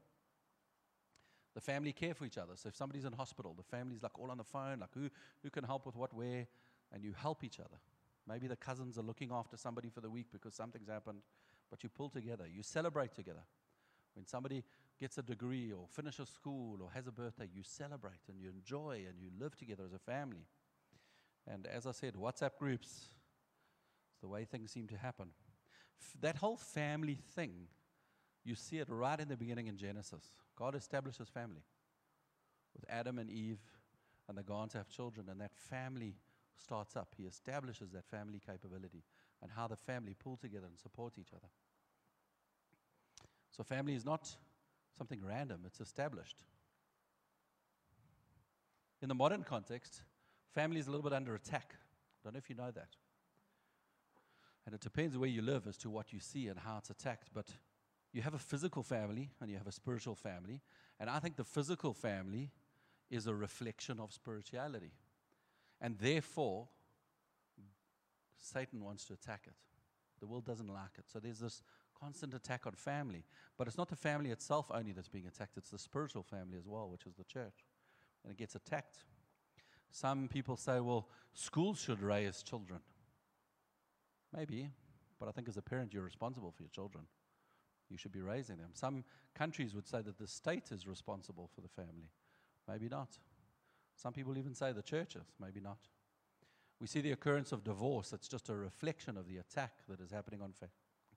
The 1.55 1.61
family 1.61 1.93
care 1.93 2.13
for 2.13 2.25
each 2.25 2.37
other. 2.37 2.53
So 2.57 2.69
if 2.69 2.77
somebody's 2.77 3.05
in 3.05 3.13
hospital, 3.13 3.55
the 3.57 3.63
family's 3.63 4.03
like 4.03 4.19
all 4.19 4.31
on 4.31 4.39
the 4.39 4.45
phone, 4.45 4.81
like 4.81 4.91
who, 4.93 5.09
who 5.43 5.51
can 5.51 5.65
help 5.65 5.87
with 5.87 5.95
what, 5.95 6.13
where, 6.13 6.47
and 6.93 7.05
you 7.05 7.15
help 7.17 7.45
each 7.45 7.61
other. 7.61 7.79
Maybe 8.29 8.49
the 8.49 8.57
cousins 8.57 8.99
are 8.99 9.03
looking 9.03 9.31
after 9.33 9.57
somebody 9.57 9.89
for 9.89 10.01
the 10.01 10.11
week 10.11 10.27
because 10.33 10.55
something's 10.55 10.89
happened, 10.89 11.23
but 11.71 11.83
you 11.85 11.89
pull 11.89 12.09
together. 12.09 12.45
You 12.53 12.63
celebrate 12.65 13.15
together. 13.15 13.45
When 14.15 14.27
somebody 14.27 14.65
gets 14.99 15.19
a 15.19 15.23
degree 15.23 15.73
or 15.73 15.87
finishes 15.89 16.29
school 16.29 16.83
or 16.83 16.91
has 16.95 17.07
a 17.07 17.13
birthday, 17.13 17.49
you 17.53 17.63
celebrate 17.63 18.29
and 18.29 18.41
you 18.41 18.49
enjoy 18.49 19.05
and 19.09 19.21
you 19.21 19.31
live 19.39 19.57
together 19.57 19.85
as 19.87 19.93
a 19.93 19.99
family. 19.99 20.47
And 21.47 21.67
as 21.67 21.87
I 21.87 21.93
said, 21.93 22.15
WhatsApp 22.15 22.57
groups, 22.59 23.09
the 24.21 24.29
way 24.29 24.45
things 24.45 24.71
seem 24.71 24.87
to 24.89 24.97
happen. 24.97 25.29
F- 26.01 26.21
that 26.21 26.37
whole 26.37 26.57
family 26.57 27.19
thing, 27.35 27.69
you 28.45 28.55
see 28.55 28.79
it 28.79 28.89
right 28.89 29.19
in 29.19 29.29
the 29.29 29.37
beginning 29.37 29.67
in 29.67 29.77
Genesis. 29.77 30.33
God 30.57 30.75
establishes 30.75 31.29
family 31.29 31.63
with 32.75 32.85
Adam 32.89 33.19
and 33.19 33.31
Eve, 33.31 33.61
and 34.29 34.37
they 34.39 34.43
go 34.43 34.55
on 34.55 34.69
to 34.71 34.79
have 34.79 34.89
children, 34.89 35.29
and 35.29 35.41
that 35.41 35.55
family 35.55 36.17
starts 36.57 36.97
up. 36.97 37.15
He 37.17 37.25
establishes 37.25 37.91
that 37.93 38.05
family 38.07 38.41
capability 38.45 39.03
and 39.43 39.51
how 39.51 39.67
the 39.67 39.77
family 39.77 40.15
pull 40.19 40.37
together 40.37 40.67
and 40.67 40.79
support 40.79 41.15
each 41.19 41.33
other. 41.35 41.49
So, 43.51 43.65
family 43.65 43.95
is 43.95 44.05
not 44.05 44.35
something 44.97 45.21
random, 45.25 45.63
it's 45.67 45.81
established. 45.81 46.45
In 49.03 49.09
the 49.09 49.15
modern 49.15 49.43
context, 49.43 50.03
family 50.53 50.79
is 50.79 50.87
a 50.87 50.91
little 50.91 51.03
bit 51.03 51.15
under 51.15 51.35
attack. 51.35 51.75
I 51.75 52.21
don't 52.25 52.35
know 52.35 52.39
if 52.39 52.51
you 52.51 52.57
know 52.57 52.71
that. 52.71 52.97
And 54.71 54.77
it 54.77 54.83
depends 54.83 55.19
where 55.19 55.29
you 55.29 55.43
live 55.43 55.67
as 55.67 55.77
to 55.79 55.91
what 55.91 56.13
you 56.13 56.21
see 56.21 56.47
and 56.47 56.57
how 56.57 56.79
it's 56.79 56.91
attacked. 56.91 57.31
But 57.35 57.49
you 58.13 58.23
have 58.23 58.35
a 58.35 58.39
physical 58.39 58.85
family 58.85 59.33
and 59.41 59.51
you 59.51 59.57
have 59.57 59.67
a 59.67 59.73
spiritual 59.73 60.15
family. 60.15 60.61
And 61.01 61.11
I 61.11 61.19
think 61.19 61.35
the 61.35 61.43
physical 61.43 61.93
family 61.93 62.53
is 63.11 63.27
a 63.27 63.35
reflection 63.35 63.99
of 63.99 64.13
spirituality. 64.13 64.93
And 65.81 65.99
therefore, 65.99 66.69
Satan 68.39 68.85
wants 68.85 69.05
to 69.07 69.15
attack 69.15 69.43
it. 69.49 69.55
The 70.21 70.29
world 70.29 70.45
doesn't 70.45 70.73
like 70.73 70.99
it. 70.99 71.07
So 71.13 71.19
there's 71.19 71.41
this 71.41 71.65
constant 72.01 72.33
attack 72.33 72.65
on 72.65 72.75
family. 72.75 73.25
But 73.59 73.67
it's 73.67 73.77
not 73.77 73.89
the 73.89 73.97
family 73.97 74.31
itself 74.31 74.71
only 74.73 74.93
that's 74.93 75.09
being 75.09 75.27
attacked, 75.27 75.57
it's 75.57 75.71
the 75.71 75.81
spiritual 75.81 76.23
family 76.23 76.59
as 76.59 76.69
well, 76.69 76.89
which 76.89 77.07
is 77.07 77.15
the 77.15 77.25
church. 77.25 77.65
And 78.23 78.31
it 78.31 78.39
gets 78.39 78.55
attacked. 78.55 78.99
Some 79.91 80.29
people 80.29 80.57
say, 80.57 80.79
well, 80.79 81.09
schools 81.35 81.81
should 81.81 82.01
raise 82.01 82.45
children. 82.45 82.79
Maybe, 84.37 84.71
but 85.19 85.29
I 85.29 85.33
think 85.33 85.49
as 85.49 85.57
a 85.57 85.63
parent, 85.63 85.93
you're 85.93 86.03
responsible 86.03 86.51
for 86.51 86.63
your 86.63 86.71
children. 86.71 87.05
You 87.89 87.97
should 87.97 88.13
be 88.13 88.21
raising 88.21 88.57
them. 88.57 88.71
Some 88.75 89.05
countries 89.35 89.75
would 89.75 89.87
say 89.87 90.01
that 90.03 90.19
the 90.19 90.27
state 90.27 90.71
is 90.71 90.87
responsible 90.87 91.51
for 91.53 91.61
the 91.61 91.69
family. 91.69 92.11
Maybe 92.69 92.89
not. 92.89 93.19
Some 93.97 94.13
people 94.13 94.39
even 94.39 94.55
say 94.55 94.73
the 94.73 94.83
churches. 94.83 95.25
Maybe 95.41 95.61
not. 95.61 95.79
We 96.81 96.87
see 96.87 97.01
the 97.01 97.13
occurrence 97.13 97.53
of 97.53 97.65
divorce. 97.65 98.13
It's 98.13 98.29
just 98.29 98.49
a 98.49 98.55
reflection 98.55 99.17
of 99.17 99.27
the 99.27 99.39
attack 99.39 99.73
that 99.89 100.01
is 100.01 100.11
happening 100.11 100.41
on 100.41 100.53
fa- 100.53 100.71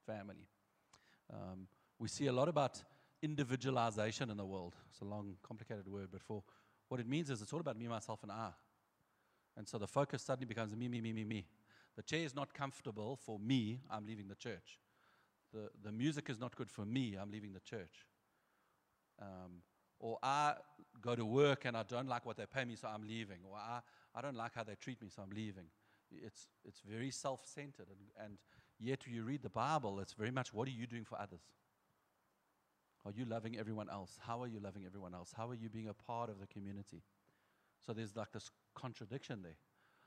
family. 0.06 0.48
Um, 1.32 1.68
we 2.00 2.10
see 2.10 2.28
a 2.28 2.34
lot 2.34 2.50
about 2.50 2.84
individualization 3.22 4.30
in 4.30 4.38
the 4.38 4.46
world. 4.46 4.76
It's 4.90 5.00
a 5.02 5.06
long, 5.06 5.36
complicated 5.42 5.88
word, 5.88 6.10
but 6.12 6.22
for 6.22 6.44
what 6.90 7.00
it 7.00 7.08
means 7.08 7.30
is 7.30 7.42
it's 7.42 7.54
all 7.54 7.62
about 7.62 7.78
me, 7.78 7.88
myself, 7.88 8.24
and 8.24 8.32
I. 8.32 8.50
And 9.56 9.68
so 9.68 9.78
the 9.78 9.88
focus 9.88 10.24
suddenly 10.24 10.48
becomes 10.48 10.76
me, 10.76 10.88
me, 10.88 11.00
me, 11.00 11.14
me, 11.14 11.24
me. 11.24 11.46
The 11.96 12.04
chair 12.04 12.26
is 12.26 12.36
not 12.36 12.54
comfortable 12.54 13.16
for 13.16 13.40
me, 13.40 13.82
I'm 13.90 14.06
leaving 14.06 14.28
the 14.28 14.36
church. 14.36 14.80
The, 15.54 15.70
the 15.84 15.92
music 15.92 16.30
is 16.30 16.40
not 16.40 16.56
good 16.56 16.72
for 16.72 16.86
me, 16.86 17.16
I'm 17.20 17.32
leaving 17.32 17.54
the 17.54 17.60
church. 17.60 18.08
Um, 19.22 19.62
or 20.00 20.18
I 20.22 20.56
go 21.02 21.16
to 21.16 21.26
work 21.26 21.66
and 21.66 21.78
I 21.78 21.84
don't 21.84 22.08
like 22.08 22.26
what 22.26 22.36
they 22.36 22.46
pay 22.46 22.66
me, 22.66 22.76
so 22.76 22.88
I'm 22.88 23.08
leaving. 23.08 23.40
Or 23.50 23.56
I, 23.56 23.80
I 24.14 24.22
don't 24.22 24.36
like 24.36 24.54
how 24.56 24.64
they 24.64 24.76
treat 24.76 25.02
me, 25.02 25.10
so 25.10 25.22
I'm 25.22 25.30
leaving. 25.30 25.66
It's, 26.12 26.48
it's 26.66 26.82
very 26.82 27.12
self 27.12 27.46
centered. 27.46 27.88
And, 27.90 28.26
and 28.26 28.38
yet, 28.80 29.08
you 29.08 29.24
read 29.24 29.44
the 29.44 29.50
Bible, 29.50 30.00
it's 30.00 30.14
very 30.14 30.32
much 30.32 30.54
what 30.54 30.68
are 30.68 30.72
you 30.72 30.88
doing 30.88 31.06
for 31.06 31.20
others? 31.22 31.42
Are 33.06 33.12
you 33.12 33.26
loving 33.26 33.58
everyone 33.58 33.90
else? 33.90 34.18
How 34.26 34.42
are 34.42 34.48
you 34.48 34.60
loving 34.60 34.86
everyone 34.86 35.14
else? 35.14 35.34
How 35.36 35.50
are 35.50 35.56
you 35.56 35.70
being 35.70 35.90
a 35.90 35.94
part 35.94 36.30
of 36.30 36.40
the 36.40 36.48
community? 36.48 37.04
So 37.86 37.94
there's 37.94 38.16
like 38.16 38.32
this 38.32 38.50
contradiction 38.76 39.42
there. 39.44 39.58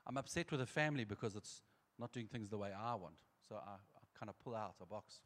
I'm 0.06 0.16
upset 0.16 0.50
with 0.50 0.60
the 0.60 0.66
family 0.66 1.04
because 1.04 1.36
it's 1.36 1.62
not 1.98 2.12
doing 2.12 2.26
things 2.26 2.50
the 2.50 2.58
way 2.58 2.70
I 2.72 2.94
want. 2.94 3.14
So 3.48 3.56
I, 3.56 3.72
I 3.72 4.18
kind 4.18 4.28
of 4.28 4.38
pull 4.38 4.54
out 4.54 4.74
a 4.80 4.86
box. 4.86 5.20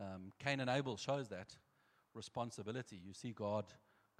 Um, 0.00 0.32
Cain 0.38 0.60
and 0.60 0.68
Abel 0.68 0.96
shows 0.96 1.28
that 1.28 1.54
responsibility. 2.14 3.00
You 3.04 3.12
see 3.12 3.32
God 3.32 3.66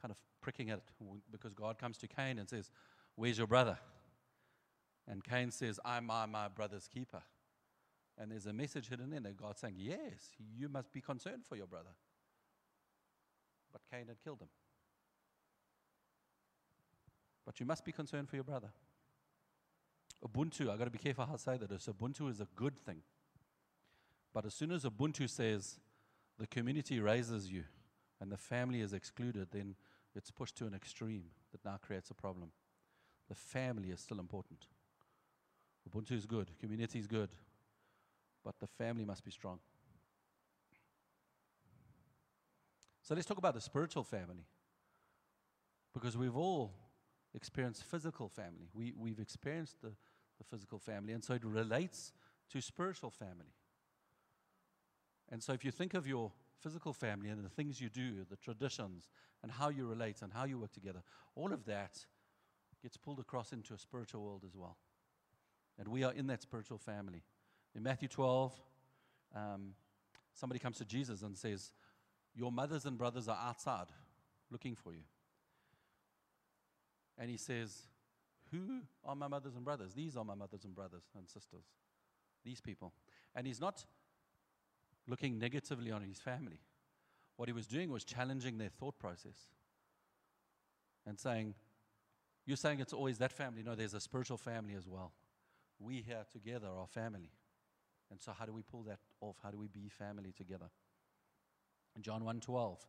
kind 0.00 0.10
of 0.10 0.18
pricking 0.40 0.70
at 0.70 0.78
it 0.78 0.84
because 1.30 1.54
God 1.54 1.78
comes 1.78 1.98
to 1.98 2.08
Cain 2.08 2.38
and 2.38 2.48
says, 2.48 2.70
Where's 3.14 3.38
your 3.38 3.46
brother? 3.46 3.78
And 5.08 5.22
Cain 5.22 5.50
says, 5.50 5.80
I'm 5.84 6.06
my, 6.06 6.26
my 6.26 6.48
brother's 6.48 6.88
keeper. 6.88 7.22
And 8.18 8.30
there's 8.30 8.46
a 8.46 8.52
message 8.52 8.88
hidden 8.88 9.12
in 9.12 9.22
there. 9.22 9.32
God 9.32 9.58
saying, 9.58 9.74
Yes, 9.76 10.30
you 10.56 10.68
must 10.68 10.92
be 10.92 11.00
concerned 11.00 11.44
for 11.48 11.56
your 11.56 11.66
brother. 11.66 11.90
But 13.72 13.82
Cain 13.90 14.06
had 14.08 14.22
killed 14.22 14.40
him. 14.40 14.48
But 17.44 17.58
you 17.58 17.66
must 17.66 17.84
be 17.84 17.92
concerned 17.92 18.28
for 18.28 18.36
your 18.36 18.44
brother. 18.44 18.68
Ubuntu, 20.24 20.70
I've 20.70 20.78
got 20.78 20.84
to 20.84 20.90
be 20.90 20.98
careful 20.98 21.26
how 21.26 21.34
I 21.34 21.36
say 21.36 21.56
that. 21.56 21.70
Ubuntu 21.70 22.30
is 22.30 22.40
a 22.40 22.46
good 22.54 22.78
thing. 22.78 23.02
But 24.32 24.46
as 24.46 24.54
soon 24.54 24.70
as 24.70 24.84
Ubuntu 24.84 25.28
says 25.28 25.80
the 26.38 26.46
community 26.46 27.00
raises 27.00 27.50
you 27.50 27.64
and 28.20 28.30
the 28.30 28.36
family 28.36 28.80
is 28.80 28.92
excluded, 28.92 29.48
then 29.50 29.74
it's 30.14 30.30
pushed 30.30 30.56
to 30.56 30.66
an 30.66 30.74
extreme 30.74 31.24
that 31.50 31.64
now 31.64 31.78
creates 31.84 32.10
a 32.10 32.14
problem. 32.14 32.50
The 33.28 33.34
family 33.34 33.90
is 33.90 34.00
still 34.00 34.20
important. 34.20 34.66
Ubuntu 35.88 36.12
is 36.12 36.26
good, 36.26 36.50
community 36.60 36.98
is 36.98 37.06
good, 37.06 37.30
but 38.44 38.54
the 38.60 38.66
family 38.66 39.04
must 39.04 39.24
be 39.24 39.30
strong. 39.30 39.58
So 43.02 43.14
let's 43.14 43.26
talk 43.26 43.38
about 43.38 43.54
the 43.54 43.60
spiritual 43.60 44.04
family. 44.04 44.46
Because 45.92 46.16
we've 46.16 46.36
all 46.36 46.72
experienced 47.34 47.82
physical 47.84 48.28
family. 48.28 48.68
We, 48.72 48.92
we've 48.96 49.18
experienced 49.18 49.82
the, 49.82 49.92
the 50.42 50.56
physical 50.56 50.78
family, 50.78 51.12
and 51.12 51.22
so 51.22 51.34
it 51.34 51.44
relates 51.44 52.12
to 52.50 52.60
spiritual 52.60 53.10
family. 53.10 53.54
And 55.30 55.42
so 55.42 55.52
if 55.52 55.64
you 55.64 55.70
think 55.70 55.94
of 55.94 56.06
your 56.06 56.32
physical 56.60 56.92
family 56.92 57.30
and 57.30 57.44
the 57.44 57.48
things 57.48 57.80
you 57.80 57.88
do, 57.88 58.24
the 58.28 58.36
traditions, 58.36 59.08
and 59.42 59.50
how 59.50 59.68
you 59.68 59.86
relate 59.86 60.22
and 60.22 60.32
how 60.32 60.44
you 60.44 60.58
work 60.58 60.72
together, 60.72 61.02
all 61.34 61.52
of 61.52 61.64
that 61.64 61.98
gets 62.82 62.96
pulled 62.96 63.18
across 63.18 63.52
into 63.52 63.72
a 63.72 63.78
spiritual 63.78 64.22
world 64.22 64.42
as 64.44 64.56
well. 64.56 64.76
And 65.78 65.88
we 65.88 66.04
are 66.04 66.12
in 66.12 66.26
that 66.26 66.42
spiritual 66.42 66.78
family. 66.78 67.22
In 67.74 67.82
Matthew 67.82 68.08
12, 68.08 68.52
um, 69.34 69.74
somebody 70.34 70.58
comes 70.58 70.78
to 70.78 70.84
Jesus 70.84 71.22
and 71.22 71.36
says, 71.36 71.72
Your 72.34 72.52
mothers 72.52 72.84
and 72.84 72.98
brothers 72.98 73.28
are 73.28 73.38
outside 73.42 73.86
looking 74.50 74.74
for 74.74 74.92
you. 74.92 75.04
And 77.18 77.30
he 77.30 77.36
says, 77.36 77.82
Who 78.52 78.82
are 79.04 79.16
my 79.16 79.28
mothers 79.28 79.56
and 79.56 79.64
brothers? 79.64 79.94
These 79.94 80.16
are 80.16 80.24
my 80.24 80.34
mothers 80.34 80.64
and 80.64 80.74
brothers 80.74 81.02
and 81.16 81.28
sisters. 81.28 81.64
These 82.44 82.60
people. 82.60 82.92
And 83.34 83.46
he's 83.46 83.60
not 83.60 83.84
looking 85.08 85.38
negatively 85.38 85.90
on 85.90 86.02
his 86.02 86.20
family. 86.20 86.60
What 87.36 87.48
he 87.48 87.52
was 87.52 87.66
doing 87.66 87.90
was 87.90 88.04
challenging 88.04 88.58
their 88.58 88.68
thought 88.68 88.98
process 88.98 89.36
and 91.06 91.18
saying, 91.18 91.54
You're 92.44 92.56
saying 92.56 92.80
it's 92.80 92.92
always 92.92 93.18
that 93.18 93.32
family. 93.32 93.62
No, 93.62 93.74
there's 93.74 93.94
a 93.94 94.00
spiritual 94.00 94.36
family 94.36 94.74
as 94.74 94.86
well. 94.86 95.12
We 95.80 96.04
here 96.06 96.24
together 96.30 96.68
are 96.68 96.86
family. 96.86 97.32
And 98.10 98.20
so, 98.20 98.32
how 98.38 98.44
do 98.44 98.52
we 98.52 98.62
pull 98.62 98.82
that 98.82 98.98
off? 99.20 99.36
How 99.42 99.50
do 99.50 99.58
we 99.58 99.68
be 99.68 99.88
family 99.88 100.32
together? 100.36 100.66
John 102.00 102.24
1 102.24 102.40
12, 102.40 102.86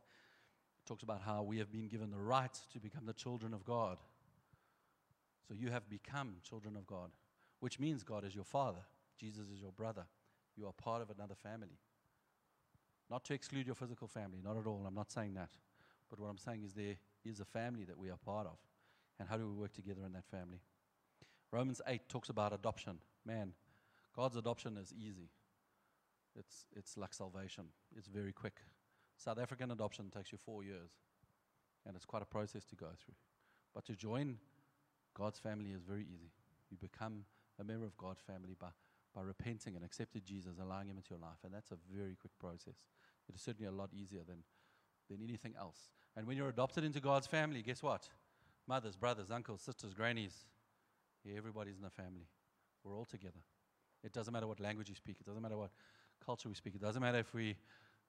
talks 0.86 1.02
about 1.02 1.22
how 1.22 1.42
we 1.42 1.58
have 1.58 1.72
been 1.72 1.88
given 1.88 2.10
the 2.10 2.18
right 2.18 2.52
to 2.72 2.80
become 2.80 3.06
the 3.06 3.12
children 3.12 3.52
of 3.54 3.64
God. 3.64 3.98
So, 5.46 5.54
you 5.54 5.70
have 5.70 5.88
become 5.88 6.36
children 6.42 6.76
of 6.76 6.86
God, 6.86 7.10
which 7.60 7.78
means 7.78 8.02
God 8.02 8.24
is 8.24 8.34
your 8.34 8.44
father, 8.44 8.80
Jesus 9.18 9.48
is 9.48 9.60
your 9.60 9.72
brother. 9.72 10.04
You 10.56 10.66
are 10.66 10.72
part 10.72 11.02
of 11.02 11.10
another 11.10 11.34
family. 11.34 11.78
Not 13.10 13.24
to 13.24 13.34
exclude 13.34 13.66
your 13.66 13.74
physical 13.74 14.08
family, 14.08 14.38
not 14.42 14.56
at 14.56 14.66
all. 14.66 14.84
I'm 14.86 14.94
not 14.94 15.10
saying 15.10 15.34
that. 15.34 15.50
But 16.08 16.20
what 16.20 16.28
I'm 16.28 16.38
saying 16.38 16.62
is 16.64 16.72
there 16.72 16.96
is 17.24 17.40
a 17.40 17.44
family 17.44 17.84
that 17.84 17.98
we 17.98 18.08
are 18.10 18.16
part 18.24 18.46
of. 18.46 18.56
And 19.18 19.28
how 19.28 19.36
do 19.36 19.46
we 19.46 19.52
work 19.52 19.72
together 19.72 20.02
in 20.06 20.12
that 20.12 20.26
family? 20.26 20.60
Romans 21.50 21.80
8 21.86 22.08
talks 22.08 22.28
about 22.28 22.52
adoption. 22.52 22.98
Man, 23.24 23.52
God's 24.14 24.36
adoption 24.36 24.76
is 24.76 24.92
easy. 24.92 25.28
It's, 26.36 26.66
it's 26.74 26.96
like 26.96 27.14
salvation, 27.14 27.66
it's 27.96 28.08
very 28.08 28.32
quick. 28.32 28.60
South 29.16 29.38
African 29.38 29.70
adoption 29.70 30.10
takes 30.10 30.32
you 30.32 30.38
four 30.38 30.64
years, 30.64 30.90
and 31.86 31.94
it's 31.94 32.04
quite 32.04 32.22
a 32.22 32.26
process 32.26 32.64
to 32.64 32.74
go 32.74 32.88
through. 33.04 33.14
But 33.72 33.84
to 33.86 33.94
join 33.94 34.38
God's 35.14 35.38
family 35.38 35.70
is 35.70 35.82
very 35.82 36.02
easy. 36.02 36.30
You 36.70 36.76
become 36.80 37.24
a 37.60 37.64
member 37.64 37.86
of 37.86 37.96
God's 37.96 38.20
family 38.20 38.56
by 38.58 38.68
by 39.14 39.22
repenting 39.22 39.76
and 39.76 39.84
accepting 39.84 40.22
Jesus, 40.26 40.58
allowing 40.60 40.88
Him 40.88 40.96
into 40.96 41.10
your 41.10 41.20
life. 41.20 41.38
And 41.44 41.54
that's 41.54 41.70
a 41.70 41.76
very 41.94 42.16
quick 42.20 42.32
process. 42.38 42.74
It 43.28 43.34
is 43.34 43.42
certainly 43.42 43.68
a 43.68 43.72
lot 43.72 43.90
easier 43.94 44.22
than, 44.26 44.42
than 45.08 45.22
anything 45.22 45.54
else. 45.58 45.90
And 46.16 46.26
when 46.26 46.36
you're 46.36 46.48
adopted 46.48 46.84
into 46.84 47.00
God's 47.00 47.26
family, 47.26 47.62
guess 47.62 47.82
what? 47.82 48.08
Mothers, 48.66 48.96
brothers, 48.96 49.30
uncles, 49.30 49.60
sisters, 49.60 49.94
grannies, 49.94 50.46
everybody's 51.36 51.76
in 51.76 51.82
the 51.82 51.90
family. 51.90 52.26
We're 52.82 52.96
all 52.96 53.04
together. 53.04 53.40
It 54.02 54.12
doesn't 54.12 54.32
matter 54.32 54.46
what 54.46 54.60
language 54.60 54.88
you 54.88 54.94
speak, 54.94 55.16
it 55.20 55.26
doesn't 55.26 55.40
matter 55.40 55.56
what 55.56 55.70
culture 56.24 56.48
we 56.48 56.54
speak, 56.54 56.74
it 56.74 56.80
doesn't 56.82 57.00
matter 57.00 57.18
if 57.18 57.32
we 57.32 57.56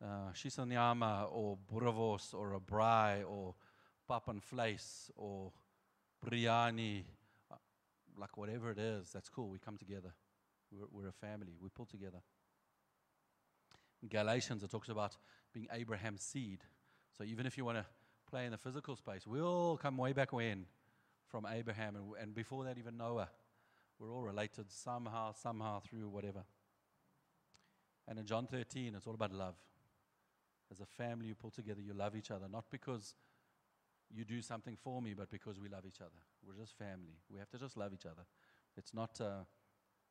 uh, 0.04 0.32
Shisanyama 0.34 1.32
or 1.32 1.58
boerewors 1.72 2.34
or 2.34 2.56
a 2.56 2.60
braai 2.60 3.24
or 3.26 3.56
pap 4.08 4.28
and 4.28 4.42
or 5.16 5.52
biryani, 6.26 7.04
uh, 7.52 7.56
like 8.18 8.38
whatever 8.38 8.72
it 8.72 8.80
is, 8.80 9.12
that's 9.12 9.30
cool. 9.30 9.50
We 9.50 9.60
come 9.60 9.78
together. 9.78 10.14
We're, 10.72 10.88
we're 10.92 11.10
a 11.10 11.14
family. 11.14 11.56
We 11.62 11.70
pull 11.70 11.86
together. 11.86 12.20
In 14.02 14.10
Galatians, 14.10 14.64
it 14.64 14.72
talks 14.72 14.90
about 14.90 15.18
being 15.54 15.68
Abraham's 15.72 16.22
seed. 16.22 16.60
So 17.18 17.24
even 17.24 17.46
if 17.46 17.58
you 17.58 17.66
want 17.66 17.78
to 17.78 17.86
play 18.30 18.46
in 18.46 18.52
the 18.52 18.58
physical 18.58 18.96
space, 18.96 19.26
we 19.26 19.42
all 19.42 19.78
come 19.78 19.98
way 19.98 20.14
back 20.14 20.34
when 20.34 20.66
from 21.28 21.48
Abraham, 21.52 21.96
and, 21.96 22.06
and 22.22 22.36
before 22.36 22.64
that, 22.66 22.78
even 22.78 22.98
Noah. 22.98 23.30
We're 24.00 24.12
all 24.12 24.24
related 24.24 24.72
somehow, 24.72 25.32
somehow 25.32 25.80
through 25.80 26.10
whatever. 26.10 26.44
And 28.08 28.20
in 28.20 28.26
John 28.26 28.46
13, 28.46 28.94
it's 28.96 29.08
all 29.08 29.14
about 29.14 29.32
love. 29.32 29.56
As 30.72 30.80
a 30.82 30.86
family, 30.86 31.28
you 31.28 31.36
pull 31.36 31.52
together, 31.52 31.82
you 31.82 31.94
love 31.94 32.16
each 32.16 32.32
other, 32.32 32.48
not 32.52 32.66
because 32.70 33.14
you 34.14 34.26
do 34.26 34.42
something 34.42 34.76
for 34.76 35.02
me, 35.02 35.14
but 35.14 35.30
because 35.30 35.60
we 35.60 35.70
love 35.70 35.86
each 35.88 36.02
other. 36.02 36.22
We're 36.46 36.56
just 36.56 36.78
family. 36.78 37.18
We 37.30 37.40
have 37.40 37.50
to 37.50 37.58
just 37.58 37.78
love 37.78 37.94
each 37.94 38.06
other. 38.06 38.24
It's 38.78 38.94
not. 38.94 39.20
Uh, 39.22 39.44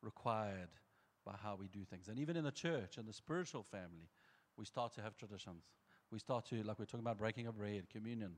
required 0.05 0.69
by 1.25 1.33
how 1.43 1.57
we 1.59 1.69
do 1.69 1.85
things. 1.85 2.09
And 2.09 2.19
even 2.19 2.37
in 2.37 2.45
the 2.45 2.53
church, 2.53 2.99
in 2.99 3.07
the 3.07 3.13
spiritual 3.13 3.63
family, 3.63 4.09
we 4.57 4.67
start 4.67 4.93
to 4.95 5.03
have 5.03 5.17
traditions. 5.17 5.65
We 6.13 6.19
start 6.19 6.47
to, 6.51 6.63
like 6.63 6.79
we're 6.79 6.85
talking 6.85 7.01
about 7.01 7.19
breaking 7.19 7.47
of 7.47 7.57
bread, 7.57 7.89
communion, 7.91 8.33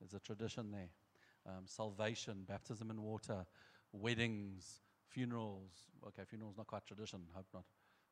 there's 0.00 0.14
a 0.14 0.18
tradition 0.18 0.72
there. 0.72 0.90
Um, 1.46 1.64
salvation, 1.66 2.44
baptism 2.46 2.90
in 2.90 3.00
water, 3.00 3.46
weddings, 3.92 4.80
funerals. 5.08 5.72
Okay, 6.08 6.22
funerals 6.28 6.56
not 6.56 6.66
quite 6.66 6.84
tradition, 6.84 7.20
hope 7.32 7.46
not. 7.54 7.64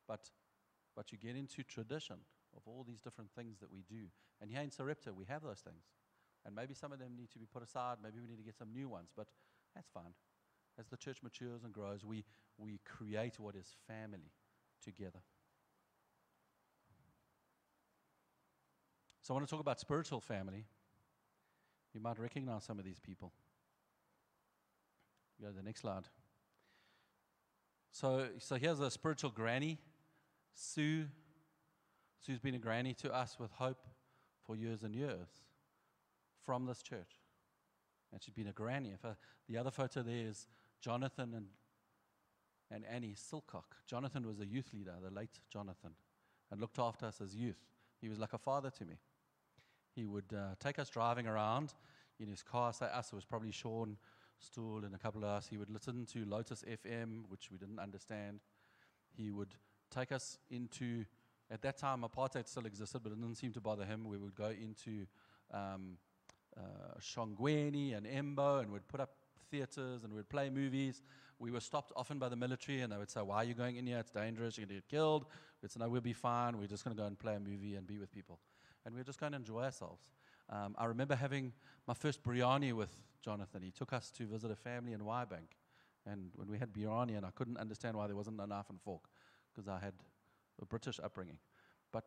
But, 0.07 0.29
but 0.95 1.11
you 1.11 1.17
get 1.17 1.35
into 1.35 1.63
tradition 1.63 2.17
of 2.55 2.61
all 2.65 2.85
these 2.87 3.01
different 3.01 3.31
things 3.31 3.59
that 3.59 3.71
we 3.71 3.83
do. 3.89 4.05
And 4.41 4.49
here 4.49 4.61
in 4.61 4.71
Sarepta, 4.71 5.13
we 5.13 5.25
have 5.25 5.41
those 5.41 5.59
things. 5.59 5.83
And 6.45 6.55
maybe 6.55 6.73
some 6.73 6.91
of 6.91 6.99
them 6.99 7.15
need 7.15 7.31
to 7.31 7.39
be 7.39 7.45
put 7.45 7.63
aside. 7.63 7.97
Maybe 8.03 8.19
we 8.19 8.27
need 8.27 8.37
to 8.37 8.43
get 8.43 8.57
some 8.57 8.73
new 8.73 8.89
ones, 8.89 9.09
but 9.15 9.27
that's 9.75 9.89
fine 9.93 10.13
as 10.79 10.87
the 10.87 10.97
church 10.97 11.17
matures 11.23 11.63
and 11.63 11.73
grows, 11.73 12.03
we, 12.03 12.23
we 12.57 12.79
create 12.85 13.39
what 13.39 13.55
is 13.55 13.75
family 13.87 14.31
together. 14.83 15.19
So 19.21 19.33
I 19.33 19.37
want 19.37 19.47
to 19.47 19.51
talk 19.51 19.61
about 19.61 19.79
spiritual 19.79 20.19
family. 20.19 20.65
You 21.93 22.01
might 22.01 22.19
recognize 22.19 22.63
some 22.63 22.79
of 22.79 22.85
these 22.85 22.99
people. 22.99 23.31
Go 25.41 25.47
to 25.47 25.53
the 25.53 25.63
next 25.63 25.81
slide. 25.81 26.03
So, 27.91 28.27
so 28.39 28.55
here's 28.55 28.79
a 28.79 28.89
spiritual 28.89 29.29
granny, 29.29 29.77
Sue. 30.53 31.05
Sue's 32.19 32.39
been 32.39 32.55
a 32.55 32.59
granny 32.59 32.93
to 32.95 33.13
us 33.13 33.37
with 33.39 33.51
hope 33.51 33.85
for 34.45 34.55
years 34.55 34.83
and 34.83 34.95
years 34.95 35.27
from 36.45 36.65
this 36.65 36.81
church. 36.81 37.19
And 38.11 38.21
she'd 38.21 38.35
been 38.35 38.47
a 38.47 38.53
granny. 38.53 38.91
If, 38.93 39.03
uh, 39.03 39.13
the 39.47 39.57
other 39.57 39.71
photo 39.71 40.03
there 40.03 40.27
is 40.27 40.47
Jonathan 40.81 41.33
and, 41.33 41.47
and 42.69 42.85
Annie 42.85 43.15
Silcock. 43.15 43.75
Jonathan 43.87 44.27
was 44.27 44.39
a 44.39 44.45
youth 44.45 44.69
leader, 44.73 44.93
the 45.03 45.13
late 45.13 45.39
Jonathan, 45.51 45.91
and 46.51 46.61
looked 46.61 46.79
after 46.79 47.05
us 47.05 47.21
as 47.21 47.35
youth. 47.35 47.65
He 47.99 48.09
was 48.09 48.19
like 48.19 48.33
a 48.33 48.37
father 48.37 48.69
to 48.69 48.85
me. 48.85 48.99
He 49.95 50.05
would 50.05 50.33
uh, 50.35 50.55
take 50.59 50.79
us 50.79 50.89
driving 50.89 51.27
around 51.27 51.73
in 52.19 52.27
his 52.27 52.43
car. 52.43 52.73
Say 52.73 52.85
us, 52.85 53.11
it 53.11 53.15
was 53.15 53.25
probably 53.25 53.51
Sean 53.51 53.97
Stool 54.39 54.83
and 54.83 54.93
a 54.93 54.97
couple 54.97 55.23
of 55.23 55.29
us. 55.29 55.47
He 55.47 55.57
would 55.57 55.69
listen 55.69 56.05
to 56.13 56.25
Lotus 56.25 56.63
FM, 56.63 57.23
which 57.29 57.49
we 57.51 57.57
didn't 57.57 57.79
understand. 57.79 58.39
He 59.15 59.31
would 59.31 59.55
take 59.89 60.11
us 60.11 60.37
into, 60.49 61.05
at 61.49 61.61
that 61.61 61.77
time, 61.77 62.03
apartheid 62.03 62.47
still 62.47 62.65
existed, 62.65 63.01
but 63.03 63.11
it 63.11 63.21
didn't 63.21 63.37
seem 63.37 63.53
to 63.53 63.61
bother 63.61 63.85
him. 63.85 64.05
We 64.05 64.17
would 64.17 64.35
go 64.35 64.49
into 64.49 65.05
um, 65.53 65.97
uh, 66.57 66.99
and 67.17 68.05
Embo 68.05 68.61
and 68.61 68.71
we'd 68.71 68.87
put 68.87 68.99
up 68.99 69.11
theaters 69.49 70.03
and 70.03 70.13
we'd 70.13 70.29
play 70.29 70.49
movies. 70.49 71.01
We 71.39 71.51
were 71.51 71.59
stopped 71.59 71.91
often 71.95 72.19
by 72.19 72.29
the 72.29 72.35
military 72.35 72.81
and 72.81 72.91
they 72.91 72.97
would 72.97 73.09
say, 73.09 73.21
Why 73.21 73.37
are 73.37 73.43
you 73.43 73.53
going 73.53 73.75
in 73.75 73.85
here? 73.85 73.99
It's 73.99 74.11
dangerous. 74.11 74.57
You're 74.57 74.65
going 74.65 74.79
to 74.79 74.81
get 74.81 74.89
killed. 74.89 75.25
We'd 75.61 75.71
say, 75.71 75.79
No, 75.79 75.89
we'll 75.89 76.01
be 76.01 76.13
fine. 76.13 76.57
We're 76.57 76.67
just 76.67 76.83
going 76.83 76.95
to 76.95 77.01
go 77.01 77.07
and 77.07 77.17
play 77.17 77.35
a 77.35 77.39
movie 77.39 77.75
and 77.75 77.85
be 77.85 77.97
with 77.97 78.11
people. 78.11 78.39
And 78.85 78.95
we 78.95 79.01
are 79.01 79.03
just 79.03 79.19
going 79.19 79.31
to 79.33 79.37
enjoy 79.37 79.63
ourselves. 79.63 80.01
Um, 80.49 80.75
I 80.77 80.85
remember 80.85 81.15
having 81.15 81.53
my 81.87 81.93
first 81.93 82.23
biryani 82.23 82.73
with 82.73 82.95
Jonathan. 83.23 83.61
He 83.61 83.71
took 83.71 83.93
us 83.93 84.11
to 84.11 84.25
visit 84.25 84.51
a 84.51 84.55
family 84.55 84.93
in 84.93 85.01
Wyebank. 85.01 85.55
And 86.05 86.31
when 86.35 86.49
we 86.49 86.57
had 86.57 86.73
biryani, 86.73 87.15
and 87.15 87.25
I 87.25 87.29
couldn't 87.31 87.57
understand 87.57 87.95
why 87.95 88.07
there 88.07 88.15
wasn't 88.15 88.39
a 88.41 88.47
knife 88.47 88.69
and 88.69 88.81
fork, 88.81 89.03
because 89.53 89.67
I 89.67 89.79
had 89.79 89.93
a 90.61 90.65
British 90.65 90.99
upbringing. 91.01 91.37
But 91.91 92.03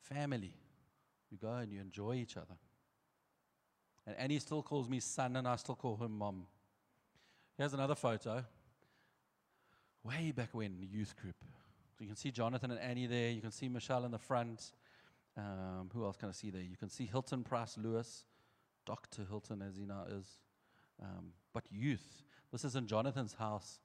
family, 0.00 0.54
you 1.30 1.38
go 1.38 1.52
and 1.52 1.70
you 1.72 1.80
enjoy 1.80 2.14
each 2.14 2.36
other. 2.36 2.54
And 4.06 4.16
Annie 4.16 4.38
still 4.38 4.62
calls 4.62 4.88
me 4.88 5.00
son, 5.00 5.36
and 5.36 5.48
I 5.48 5.56
still 5.56 5.74
call 5.74 5.96
him 5.96 6.16
mom. 6.18 6.46
Here's 7.58 7.74
another 7.74 7.94
photo. 7.94 8.44
Way 10.04 10.30
back 10.30 10.50
when, 10.52 10.86
youth 10.90 11.16
group. 11.20 11.34
So 11.96 12.04
you 12.04 12.06
can 12.06 12.16
see 12.16 12.30
Jonathan 12.30 12.70
and 12.70 12.78
Annie 12.78 13.06
there. 13.06 13.30
You 13.30 13.40
can 13.40 13.50
see 13.50 13.68
Michelle 13.68 14.04
in 14.04 14.12
the 14.12 14.18
front. 14.18 14.72
Um, 15.36 15.90
who 15.92 16.04
else 16.04 16.16
can 16.16 16.28
I 16.28 16.32
see 16.32 16.50
there? 16.50 16.62
You 16.62 16.76
can 16.76 16.88
see 16.88 17.06
Hilton 17.06 17.42
Price 17.42 17.76
Lewis, 17.76 18.24
Dr. 18.84 19.24
Hilton, 19.28 19.62
as 19.62 19.76
he 19.76 19.84
now 19.84 20.04
is. 20.08 20.26
Um, 21.02 21.32
but 21.52 21.64
youth. 21.70 22.22
This 22.52 22.64
is 22.64 22.76
in 22.76 22.86
Jonathan's 22.86 23.34
house 23.34 23.80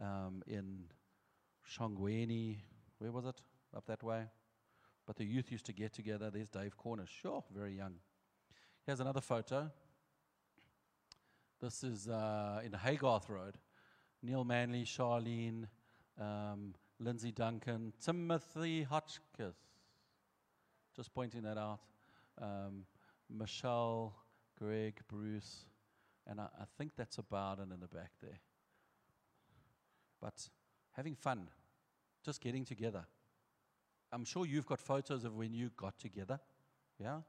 um, 0.00 0.42
in 0.46 0.84
Shongweni. 1.68 2.58
Where 2.98 3.10
was 3.10 3.26
it? 3.26 3.42
Up 3.76 3.86
that 3.86 4.02
way. 4.02 4.24
But 5.06 5.16
the 5.16 5.24
youth 5.24 5.50
used 5.50 5.66
to 5.66 5.72
get 5.72 5.92
together. 5.92 6.30
There's 6.30 6.48
Dave 6.48 6.76
Cornish. 6.76 7.10
Sure, 7.22 7.42
very 7.54 7.74
young. 7.76 7.94
Here's 8.86 9.00
another 9.00 9.20
photo. 9.20 9.68
This 11.60 11.82
is 11.82 12.06
uh, 12.06 12.60
in 12.64 12.70
Haygarth 12.70 13.28
Road. 13.28 13.58
Neil 14.22 14.44
Manley, 14.44 14.84
Charlene, 14.84 15.64
um, 16.20 16.72
Lindsay 17.00 17.32
Duncan, 17.32 17.92
Timothy 18.00 18.84
Hotchkiss. 18.84 19.56
Just 20.94 21.12
pointing 21.12 21.42
that 21.42 21.58
out. 21.58 21.80
Um, 22.40 22.84
Michelle, 23.28 24.14
Greg, 24.56 25.00
Bruce, 25.08 25.64
and 26.28 26.40
I, 26.40 26.44
I 26.44 26.64
think 26.78 26.92
that's 26.96 27.18
about 27.18 27.58
it 27.58 27.72
in 27.74 27.80
the 27.80 27.88
back 27.88 28.12
there. 28.22 28.38
But 30.20 30.48
having 30.92 31.16
fun, 31.16 31.48
just 32.24 32.40
getting 32.40 32.64
together. 32.64 33.04
I'm 34.12 34.24
sure 34.24 34.46
you've 34.46 34.66
got 34.66 34.78
photos 34.78 35.24
of 35.24 35.34
when 35.34 35.52
you 35.52 35.70
got 35.76 35.98
together, 35.98 36.38
yeah? 37.00 37.22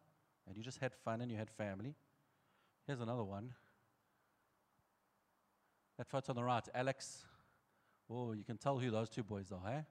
And 0.48 0.58
you 0.58 0.64
just 0.64 0.80
had 0.80 0.94
fun 0.94 1.22
and 1.22 1.30
you 1.32 1.38
had 1.38 1.50
family. 1.50 1.94
Here's 2.86 3.02
another 3.02 3.24
one. 3.24 3.54
That 5.98 6.08
photo 6.08 6.32
on 6.32 6.36
the 6.36 6.44
right, 6.44 6.68
Alex. 6.74 7.26
Oh, 8.10 8.32
you 8.32 8.44
can 8.44 8.58
tell 8.58 8.78
who 8.78 8.90
those 8.90 9.10
two 9.10 9.24
boys 9.24 9.52
are, 9.52 9.70
eh? 9.70 9.82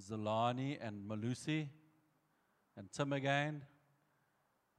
Zolani 0.00 0.78
and 0.80 1.08
Malusi. 1.08 1.68
And 2.76 2.90
Tim 2.92 3.12
again. 3.12 3.62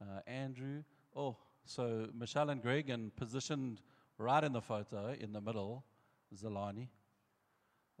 Uh, 0.00 0.20
Andrew. 0.26 0.82
Oh, 1.14 1.36
so 1.64 2.08
Michelle 2.18 2.50
and 2.50 2.62
Greg, 2.62 2.90
and 2.90 3.14
positioned 3.14 3.82
right 4.18 4.42
in 4.42 4.52
the 4.52 4.60
photo, 4.60 5.14
in 5.18 5.32
the 5.32 5.40
middle, 5.40 5.84
Zolani. 6.34 6.88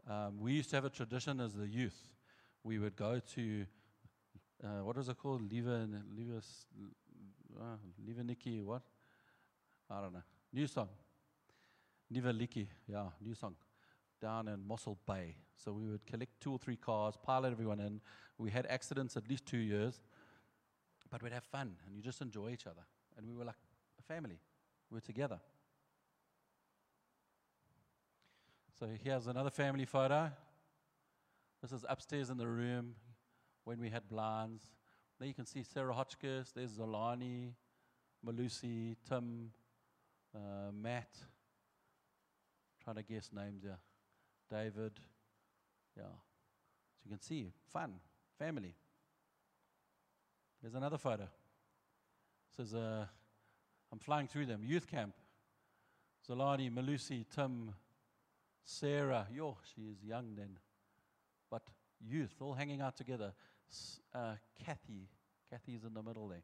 Um, 0.08 0.40
we 0.40 0.52
used 0.52 0.70
to 0.70 0.76
have 0.76 0.84
a 0.84 0.90
tradition 0.90 1.40
as 1.40 1.54
the 1.54 1.68
youth. 1.68 2.08
We 2.64 2.78
would 2.78 2.96
go 2.96 3.20
to, 3.34 3.66
uh, 4.64 4.84
what 4.84 4.96
was 4.96 5.08
it 5.08 5.18
called? 5.18 5.50
Liva, 5.50 5.86
Liva, 6.18 6.42
uh, 7.58 8.22
Nikki, 8.22 8.62
what? 8.62 8.82
I 9.90 10.00
don't 10.00 10.12
know. 10.12 10.22
New 10.52 10.66
song. 10.66 10.88
Niveliki, 12.12 12.66
yeah, 12.88 13.06
new 13.20 13.34
song, 13.34 13.54
down 14.20 14.48
in 14.48 14.66
Mossel 14.66 14.98
Bay. 15.06 15.36
So 15.56 15.72
we 15.72 15.88
would 15.88 16.04
collect 16.06 16.40
two 16.40 16.52
or 16.52 16.58
three 16.58 16.76
cars, 16.76 17.14
pilot 17.22 17.52
everyone 17.52 17.80
in. 17.80 18.00
We 18.38 18.50
had 18.50 18.66
accidents 18.66 19.16
at 19.16 19.28
least 19.28 19.46
two 19.46 19.58
years, 19.58 20.00
but 21.10 21.22
we'd 21.22 21.32
have 21.32 21.44
fun 21.44 21.76
and 21.86 21.94
you 21.94 22.02
just 22.02 22.20
enjoy 22.20 22.50
each 22.50 22.66
other. 22.66 22.82
And 23.16 23.26
we 23.26 23.34
were 23.34 23.44
like 23.44 23.56
a 23.98 24.02
family. 24.02 24.40
We 24.90 24.96
were 24.96 25.00
together. 25.00 25.38
So 28.78 28.88
here's 29.04 29.26
another 29.26 29.50
family 29.50 29.84
photo. 29.84 30.32
This 31.62 31.72
is 31.72 31.84
upstairs 31.88 32.30
in 32.30 32.38
the 32.38 32.48
room 32.48 32.94
when 33.64 33.78
we 33.78 33.90
had 33.90 34.08
blinds. 34.08 34.64
There 35.20 35.28
you 35.28 35.34
can 35.34 35.44
see 35.44 35.62
Sarah 35.62 35.92
Hotchkiss, 35.92 36.52
there's 36.52 36.78
Zolani, 36.78 37.52
Malusi, 38.26 38.96
Tim, 39.06 39.50
uh, 40.34 40.72
Matt, 40.72 41.10
trying 42.82 42.96
to 42.96 43.02
guess 43.02 43.28
names 43.30 43.62
here. 43.62 43.76
David. 44.50 44.92
Yeah. 45.94 46.04
So 46.04 47.02
you 47.04 47.10
can 47.10 47.20
see, 47.20 47.52
fun, 47.70 47.96
family. 48.38 48.74
There's 50.62 50.74
another 50.74 50.96
photo. 50.96 51.28
Says, 52.56 52.72
uh, 52.72 53.04
I'm 53.92 53.98
flying 53.98 54.26
through 54.26 54.46
them. 54.46 54.62
Youth 54.64 54.86
camp. 54.90 55.12
Zolani, 56.26 56.72
Malusi, 56.72 57.26
Tim, 57.28 57.74
Sarah. 58.64 59.26
Yo, 59.30 59.58
she 59.74 59.82
is 59.82 60.02
young 60.02 60.34
then. 60.34 60.58
But 61.50 61.68
youth, 62.00 62.36
all 62.40 62.54
hanging 62.54 62.80
out 62.80 62.96
together. 62.96 63.34
Uh, 64.14 64.34
Kathy. 64.64 65.08
Kathy's 65.50 65.84
in 65.84 65.94
the 65.94 66.02
middle 66.02 66.28
there. 66.28 66.42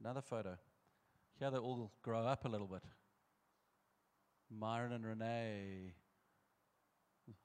Another 0.00 0.22
photo. 0.22 0.56
Here 1.38 1.50
they 1.50 1.58
all 1.58 1.90
grow 2.02 2.26
up 2.26 2.44
a 2.44 2.48
little 2.48 2.66
bit. 2.66 2.82
Myron 4.50 4.92
and 4.92 5.04
Renee, 5.04 5.92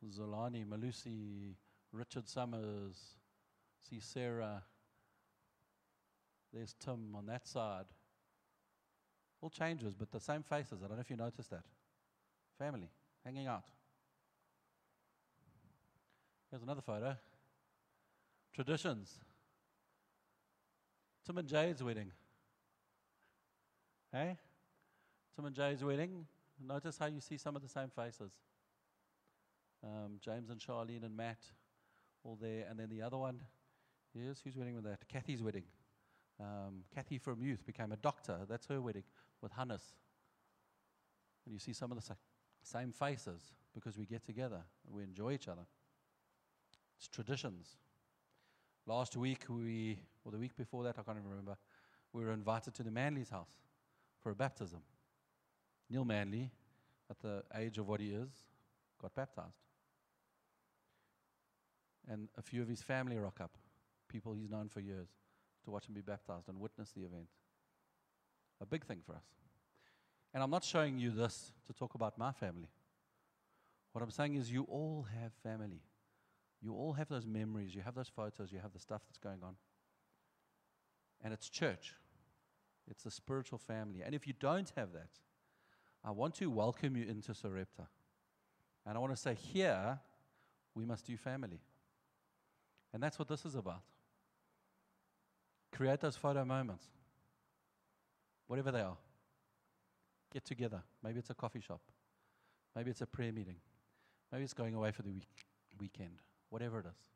Zolani, 0.08 0.66
Malusi, 0.66 1.56
Richard 1.92 2.28
Summers, 2.28 2.96
see 3.90 4.00
Sarah. 4.00 4.64
There's 6.54 6.76
Tim 6.80 7.16
on 7.16 7.26
that 7.28 7.48
side. 7.48 7.86
All 9.42 9.50
changes, 9.50 9.96
but 9.96 10.12
the 10.12 10.20
same 10.20 10.44
faces. 10.44 10.84
I 10.84 10.88
don't 10.88 10.98
know 10.98 11.02
if 11.02 11.10
you 11.10 11.18
noticed 11.18 11.50
that. 11.50 11.64
Family, 12.60 12.90
hanging 13.26 13.48
out. 13.48 13.64
Here's 16.52 16.64
another 16.64 16.82
photo. 16.82 17.16
Traditions. 18.54 19.18
Tim 21.26 21.38
and 21.38 21.48
Jade's 21.48 21.82
wedding. 21.82 22.12
Hey? 24.12 24.38
Tim 25.34 25.46
and 25.46 25.56
Jade's 25.56 25.82
wedding. 25.82 26.26
Notice 26.62 26.98
how 26.98 27.06
you 27.06 27.22
see 27.22 27.38
some 27.38 27.56
of 27.56 27.62
the 27.62 27.70
same 27.70 27.90
faces. 27.90 28.34
Um, 29.82 30.20
James 30.20 30.50
and 30.50 30.60
Charlene 30.60 31.06
and 31.06 31.16
Matt, 31.16 31.40
all 32.26 32.38
there. 32.40 32.66
And 32.70 32.78
then 32.78 32.90
the 32.90 33.02
other 33.02 33.18
one, 33.18 33.40
yes, 34.14 34.42
who's 34.44 34.58
wedding 34.58 34.76
with 34.76 34.84
that? 34.84 35.08
Kathy's 35.08 35.42
wedding. 35.42 35.64
Um, 36.38 36.84
Kathy 36.94 37.18
from 37.18 37.42
youth 37.42 37.66
became 37.66 37.94
a 37.94 37.98
doctor. 37.98 38.40
That's 38.50 38.68
her 38.68 38.82
wedding 38.82 39.04
with 39.42 39.54
Hannes. 39.54 39.94
And 41.46 41.54
you 41.54 41.60
see 41.60 41.72
some 41.72 41.92
of 41.92 41.98
the 41.98 42.04
sa- 42.04 42.16
same 42.62 42.92
faces 42.92 43.54
because 43.74 43.98
we 43.98 44.06
get 44.06 44.26
together 44.26 44.62
and 44.86 44.96
we 44.96 45.04
enjoy 45.04 45.32
each 45.32 45.48
other. 45.48 45.62
It's 47.02 47.08
traditions. 47.08 47.78
Last 48.86 49.18
week, 49.18 49.46
we, 49.50 49.98
or 50.24 50.32
the 50.32 50.38
week 50.38 50.56
before 50.56 50.84
that, 50.84 51.00
I 51.00 51.02
can't 51.02 51.18
even 51.18 51.32
remember, 51.32 51.58
we 52.14 52.24
were 52.24 52.32
invited 52.32 52.76
to 52.76 52.84
the 52.84 52.92
Manley's 52.92 53.32
house 53.32 53.50
for 54.22 54.32
a 54.32 54.36
baptism. 54.36 54.82
Neil 55.90 56.06
Manley, 56.06 56.52
at 57.10 57.20
the 57.20 57.42
age 57.56 57.80
of 57.80 57.88
what 57.88 58.02
he 58.02 58.10
is, 58.10 58.30
got 59.02 59.16
baptized. 59.16 59.58
And 62.08 62.30
a 62.38 62.44
few 62.44 62.62
of 62.62 62.68
his 62.68 62.84
family 62.84 63.18
rock 63.18 63.40
up, 63.42 63.58
people 64.08 64.34
he's 64.34 64.52
known 64.52 64.70
for 64.70 64.80
years, 64.80 65.10
to 65.64 65.72
watch 65.72 65.88
him 65.88 65.96
be 65.96 66.02
baptized 66.02 66.50
and 66.50 66.60
witness 66.60 66.92
the 66.92 67.02
event. 67.02 67.30
A 68.62 68.66
big 68.68 68.86
thing 68.86 69.00
for 69.04 69.14
us. 69.14 69.26
And 70.36 70.44
I'm 70.44 70.52
not 70.52 70.64
showing 70.64 71.00
you 71.00 71.10
this 71.10 71.52
to 71.66 71.74
talk 71.74 71.96
about 71.96 72.20
my 72.20 72.32
family. 72.32 72.70
What 73.92 74.04
I'm 74.04 74.12
saying 74.12 74.36
is, 74.36 74.52
you 74.52 74.68
all 74.70 75.08
have 75.20 75.32
family. 75.42 75.82
You 76.62 76.74
all 76.74 76.94
have 76.94 77.10
those 77.10 77.26
memories, 77.26 77.74
you 77.74 77.82
have 77.82 77.96
those 77.96 78.10
photos, 78.10 78.52
you 78.52 78.60
have 78.60 78.74
the 78.74 78.80
stuff 78.80 79.02
that's 79.08 79.18
going 79.18 79.40
on. 79.44 79.56
And 81.24 81.34
it's 81.34 81.50
church, 81.50 81.96
it's 82.88 83.06
a 83.06 83.12
spiritual 83.12 83.58
family. 83.58 84.02
And 84.06 84.14
if 84.14 84.28
you 84.28 84.34
don't 84.40 84.72
have 84.76 84.94
that, 84.94 85.10
I 86.04 86.12
want 86.12 86.36
to 86.36 86.50
welcome 86.50 86.96
you 86.96 87.06
into 87.08 87.34
Sarepta. 87.34 87.88
And 88.86 88.98
I 88.98 89.00
want 89.00 89.14
to 89.14 89.22
say, 89.22 89.36
here, 89.36 90.00
we 90.74 90.86
must 90.86 91.06
do 91.06 91.18
family. 91.18 91.62
And 92.94 93.02
that's 93.02 93.20
what 93.20 93.28
this 93.28 93.46
is 93.46 93.56
about. 93.56 93.82
Create 95.72 96.00
those 96.00 96.16
photo 96.16 96.44
moments, 96.44 96.86
whatever 98.48 98.72
they 98.72 98.82
are. 98.82 98.98
Get 100.34 100.46
together. 100.46 100.82
Maybe 101.04 101.20
it's 101.20 101.30
a 101.30 101.36
coffee 101.36 101.62
shop. 101.62 101.82
Maybe 102.76 102.90
it's 102.90 103.02
a 103.02 103.06
prayer 103.06 103.32
meeting. 103.32 103.58
Maybe 104.32 104.44
it's 104.44 104.54
going 104.54 104.76
away 104.76 104.92
for 104.92 105.02
the 105.02 105.12
week, 105.12 105.46
weekend. 105.80 106.22
Whatever 106.52 106.82
it 106.82 106.86
is. 106.86 107.10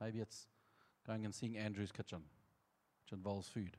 Maybe 0.00 0.20
it's 0.20 0.46
going 1.06 1.26
and 1.26 1.34
seeing 1.34 1.58
Andrew's 1.58 1.92
kitchen, 1.92 2.22
which 3.04 3.12
involves 3.12 3.48
food. 3.48 3.76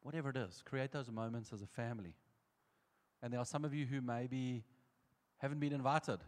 Whatever 0.00 0.30
it 0.30 0.36
is, 0.36 0.62
create 0.64 0.92
those 0.92 1.10
moments 1.10 1.52
as 1.52 1.60
a 1.60 1.66
family. 1.66 2.14
And 3.22 3.32
there 3.32 3.40
are 3.40 3.44
some 3.44 3.64
of 3.64 3.74
you 3.74 3.84
who 3.84 4.00
maybe 4.00 4.64
haven't 5.38 5.58
been 5.58 5.72
invited. 5.72 6.20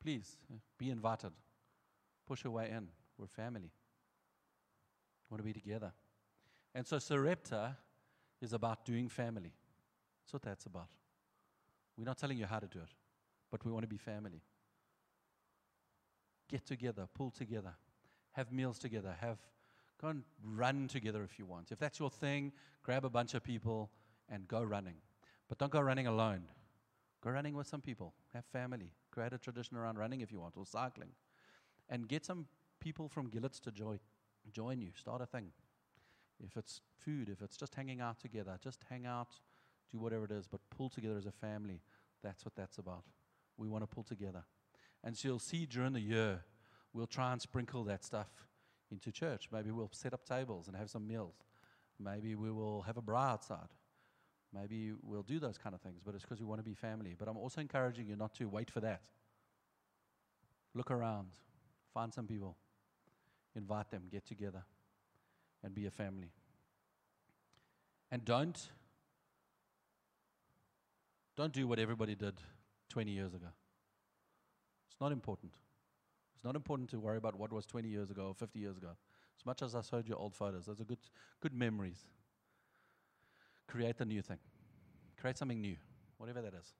Please 0.00 0.36
uh, 0.50 0.58
be 0.78 0.90
invited. 0.90 1.32
Push 2.26 2.44
your 2.44 2.52
way 2.52 2.70
in. 2.70 2.86
We're 3.18 3.26
family. 3.26 3.72
We 5.28 5.34
want 5.34 5.40
to 5.40 5.44
be 5.44 5.52
together. 5.52 5.92
And 6.74 6.86
so 6.86 6.98
Sarepta 6.98 7.76
is 8.40 8.52
about 8.52 8.84
doing 8.84 9.08
family. 9.08 9.52
That's 10.22 10.32
what 10.32 10.42
that's 10.42 10.66
about. 10.66 10.88
We're 11.96 12.04
not 12.04 12.18
telling 12.18 12.38
you 12.38 12.46
how 12.46 12.60
to 12.60 12.66
do 12.66 12.78
it, 12.78 12.94
but 13.50 13.64
we 13.64 13.72
want 13.72 13.82
to 13.82 13.88
be 13.88 13.96
family. 13.96 14.40
Get 16.48 16.66
together, 16.66 17.06
pull 17.14 17.30
together, 17.30 17.74
have 18.32 18.52
meals 18.52 18.78
together, 18.78 19.14
have 19.20 19.38
go 20.00 20.08
and 20.08 20.22
run 20.44 20.88
together 20.88 21.22
if 21.24 21.38
you 21.38 21.44
want. 21.44 21.72
If 21.72 21.78
that's 21.78 21.98
your 21.98 22.10
thing, 22.10 22.52
grab 22.82 23.04
a 23.04 23.10
bunch 23.10 23.34
of 23.34 23.42
people 23.42 23.90
and 24.28 24.46
go 24.48 24.62
running. 24.62 24.94
But 25.48 25.58
don't 25.58 25.72
go 25.72 25.80
running 25.80 26.06
alone. 26.06 26.42
Go 27.22 27.30
running 27.30 27.54
with 27.54 27.66
some 27.66 27.80
people. 27.80 28.14
Have 28.32 28.44
family. 28.44 28.92
Create 29.10 29.32
a 29.32 29.38
tradition 29.38 29.76
around 29.76 29.98
running 29.98 30.20
if 30.20 30.30
you 30.30 30.38
want, 30.38 30.56
or 30.56 30.64
cycling. 30.64 31.10
And 31.88 32.06
get 32.06 32.24
some 32.24 32.46
people 32.80 33.08
from 33.08 33.28
Gillitts 33.28 33.60
to 33.62 33.72
join, 33.72 33.98
join 34.52 34.80
you. 34.80 34.90
Start 34.94 35.20
a 35.20 35.26
thing. 35.26 35.50
If 36.38 36.56
it's 36.56 36.80
food, 37.04 37.28
if 37.28 37.42
it's 37.42 37.56
just 37.56 37.74
hanging 37.74 38.00
out 38.00 38.20
together, 38.20 38.56
just 38.62 38.84
hang 38.88 39.06
out, 39.06 39.40
do 39.90 39.98
whatever 39.98 40.24
it 40.24 40.30
is, 40.30 40.46
but 40.46 40.60
pull 40.70 40.88
together 40.88 41.16
as 41.16 41.26
a 41.26 41.32
family. 41.32 41.80
That's 42.22 42.44
what 42.44 42.54
that's 42.54 42.78
about. 42.78 43.04
We 43.56 43.68
want 43.68 43.82
to 43.82 43.92
pull 43.92 44.04
together. 44.04 44.44
And 45.04 45.16
so 45.16 45.28
you'll 45.28 45.38
see 45.38 45.66
during 45.66 45.92
the 45.92 46.00
year, 46.00 46.40
we'll 46.92 47.06
try 47.06 47.32
and 47.32 47.40
sprinkle 47.40 47.84
that 47.84 48.04
stuff 48.04 48.28
into 48.90 49.12
church. 49.12 49.48
Maybe 49.52 49.70
we'll 49.70 49.90
set 49.92 50.12
up 50.12 50.24
tables 50.24 50.66
and 50.66 50.76
have 50.76 50.90
some 50.90 51.06
meals. 51.06 51.34
Maybe 52.00 52.34
we 52.34 52.50
will 52.50 52.82
have 52.82 52.96
a 52.96 53.02
bra 53.02 53.32
outside. 53.32 53.68
Maybe 54.52 54.92
we'll 55.02 55.22
do 55.22 55.38
those 55.38 55.58
kind 55.58 55.74
of 55.74 55.80
things, 55.80 56.00
but 56.04 56.14
it's 56.14 56.24
because 56.24 56.40
we 56.40 56.46
want 56.46 56.60
to 56.60 56.64
be 56.64 56.74
family. 56.74 57.14
But 57.18 57.28
I'm 57.28 57.36
also 57.36 57.60
encouraging 57.60 58.06
you 58.06 58.16
not 58.16 58.34
to 58.36 58.48
wait 58.48 58.70
for 58.70 58.80
that. 58.80 59.02
Look 60.74 60.90
around, 60.90 61.28
find 61.92 62.12
some 62.12 62.26
people, 62.26 62.56
invite 63.54 63.90
them, 63.90 64.04
get 64.10 64.24
together, 64.26 64.62
and 65.62 65.74
be 65.74 65.86
a 65.86 65.90
family. 65.90 66.30
And 68.10 68.24
don't 68.24 68.58
don't 71.36 71.52
do 71.52 71.68
what 71.68 71.78
everybody 71.78 72.16
did 72.16 72.34
20 72.88 73.12
years 73.12 73.32
ago. 73.32 73.46
It's 74.98 75.00
not 75.00 75.12
important. 75.12 75.52
It's 76.34 76.44
not 76.44 76.56
important 76.56 76.90
to 76.90 76.98
worry 76.98 77.18
about 77.18 77.36
what 77.36 77.52
was 77.52 77.64
20 77.66 77.88
years 77.88 78.10
ago 78.10 78.26
or 78.26 78.34
50 78.34 78.58
years 78.58 78.76
ago. 78.76 78.88
As 79.38 79.46
much 79.46 79.62
as 79.62 79.76
I 79.76 79.80
showed 79.80 80.08
you 80.08 80.16
old 80.16 80.34
photos, 80.34 80.66
those 80.66 80.80
are 80.80 80.84
good, 80.84 80.98
good 81.40 81.54
memories. 81.54 82.04
Create 83.68 84.00
a 84.00 84.04
new 84.04 84.22
thing. 84.22 84.38
Create 85.16 85.38
something 85.38 85.60
new, 85.60 85.76
whatever 86.16 86.42
that 86.42 86.52
is. 86.52 86.72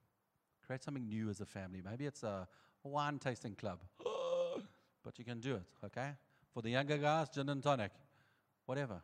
Create 0.67 0.83
something 0.83 1.09
new 1.09 1.31
as 1.31 1.41
a 1.41 1.47
family. 1.47 1.81
Maybe 1.81 2.07
it's 2.07 2.25
a 2.25 2.49
wine 2.83 3.21
tasting 3.21 3.55
club, 3.55 3.79
but 5.05 5.17
you 5.17 5.25
can 5.25 5.39
do 5.39 5.55
it, 5.55 5.63
okay? 5.85 6.11
For 6.53 6.61
the 6.61 6.71
younger 6.71 6.99
guys, 6.99 7.29
gin 7.29 7.49
and 7.49 7.63
tonic, 7.63 7.93
whatever. 8.67 9.01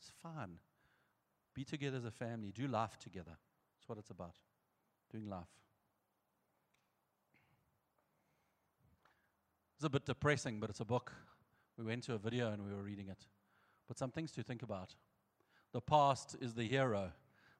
It's 0.00 0.10
fun. 0.20 0.58
Be 1.54 1.62
together 1.62 1.98
as 1.98 2.06
a 2.06 2.10
family. 2.10 2.50
Do 2.50 2.66
life 2.66 2.98
together. 2.98 3.36
That's 3.76 3.88
what 3.88 3.98
it's 3.98 4.10
about 4.10 4.34
doing 5.12 5.30
life. 5.30 5.46
It's 9.78 9.84
a 9.84 9.88
bit 9.88 10.06
depressing, 10.06 10.58
but 10.58 10.70
it's 10.70 10.80
a 10.80 10.84
book. 10.84 11.12
We 11.76 11.84
went 11.84 12.02
to 12.04 12.14
a 12.14 12.18
video 12.18 12.50
and 12.50 12.64
we 12.64 12.74
were 12.74 12.82
reading 12.82 13.10
it. 13.10 13.28
But 13.86 13.96
some 13.96 14.10
things 14.10 14.32
to 14.32 14.42
think 14.42 14.64
about. 14.64 14.96
The 15.72 15.80
past 15.80 16.34
is 16.40 16.54
the 16.54 16.64
hero. 16.64 17.12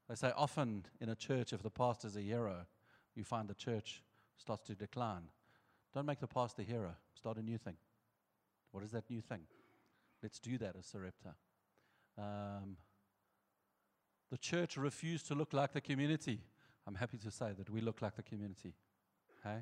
They 0.08 0.16
say 0.16 0.32
often 0.36 0.84
in 1.00 1.10
a 1.10 1.14
church, 1.14 1.52
if 1.52 1.62
the 1.62 1.70
past 1.70 2.04
is 2.04 2.16
a 2.16 2.20
hero, 2.20 2.66
you 3.14 3.22
find 3.22 3.46
the 3.46 3.54
church 3.54 4.02
starts 4.36 4.66
to 4.66 4.74
decline. 4.74 5.28
Don't 5.94 6.06
make 6.06 6.18
the 6.18 6.26
past 6.26 6.56
the 6.56 6.64
hero. 6.64 6.96
Start 7.14 7.36
a 7.36 7.42
new 7.42 7.56
thing. 7.56 7.76
What 8.72 8.82
is 8.82 8.90
that 8.90 9.08
new 9.08 9.20
thing? 9.20 9.42
Let's 10.20 10.40
do 10.40 10.58
that 10.58 10.74
as 10.76 10.86
Sarepta. 10.86 11.36
Um, 12.18 12.78
the 14.28 14.38
church 14.38 14.76
refused 14.76 15.28
to 15.28 15.36
look 15.36 15.52
like 15.52 15.72
the 15.72 15.80
community. 15.80 16.40
I'm 16.84 16.96
happy 16.96 17.18
to 17.18 17.30
say 17.30 17.52
that 17.56 17.70
we 17.70 17.80
look 17.80 18.02
like 18.02 18.16
the 18.16 18.24
community. 18.24 18.74
Okay? 19.38 19.60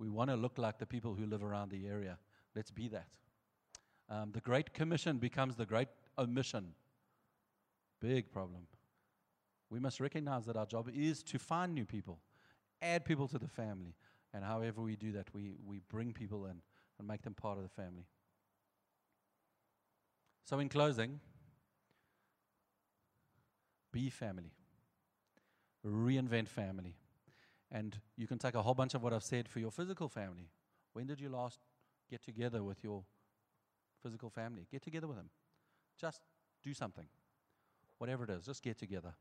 We 0.00 0.08
want 0.08 0.30
to 0.30 0.36
look 0.36 0.58
like 0.58 0.78
the 0.78 0.86
people 0.86 1.14
who 1.14 1.26
live 1.26 1.44
around 1.44 1.70
the 1.70 1.86
area. 1.86 2.18
Let's 2.56 2.72
be 2.72 2.88
that. 2.88 3.08
Um, 4.08 4.32
the 4.32 4.40
Great 4.40 4.74
Commission 4.74 5.18
becomes 5.18 5.54
the 5.54 5.66
Great 5.66 5.88
Omission. 6.18 6.74
Big 8.00 8.32
problem. 8.32 8.62
We 9.68 9.78
must 9.78 10.00
recognize 10.00 10.46
that 10.46 10.56
our 10.56 10.66
job 10.66 10.90
is 10.92 11.22
to 11.24 11.38
find 11.38 11.72
new 11.72 11.84
people, 11.84 12.18
add 12.82 13.04
people 13.04 13.28
to 13.28 13.38
the 13.38 13.46
family, 13.46 13.94
and 14.34 14.42
however 14.42 14.82
we 14.82 14.96
do 14.96 15.12
that, 15.12 15.32
we, 15.32 15.52
we 15.64 15.80
bring 15.88 16.12
people 16.12 16.46
in 16.46 16.60
and 16.98 17.06
make 17.06 17.22
them 17.22 17.34
part 17.34 17.58
of 17.58 17.62
the 17.62 17.68
family. 17.68 18.06
So, 20.44 20.58
in 20.58 20.68
closing, 20.68 21.20
be 23.92 24.10
family 24.10 24.50
reinvent 25.86 26.48
family. 26.48 26.94
And 27.72 27.96
you 28.16 28.26
can 28.26 28.38
take 28.38 28.54
a 28.54 28.62
whole 28.62 28.74
bunch 28.74 28.94
of 28.94 29.02
what 29.02 29.12
I've 29.12 29.22
said 29.22 29.48
for 29.48 29.60
your 29.60 29.70
physical 29.70 30.08
family. 30.08 30.48
When 30.92 31.06
did 31.06 31.20
you 31.20 31.28
last 31.28 31.60
get 32.10 32.22
together 32.22 32.64
with 32.64 32.82
your 32.82 33.04
physical 34.02 34.28
family? 34.28 34.66
Get 34.70 34.82
together 34.82 35.06
with 35.06 35.16
them. 35.16 35.30
Just 36.00 36.20
do 36.64 36.74
something. 36.74 37.06
Whatever 37.98 38.24
it 38.24 38.30
is, 38.30 38.46
just 38.46 38.62
get 38.62 38.78
together. 38.78 39.14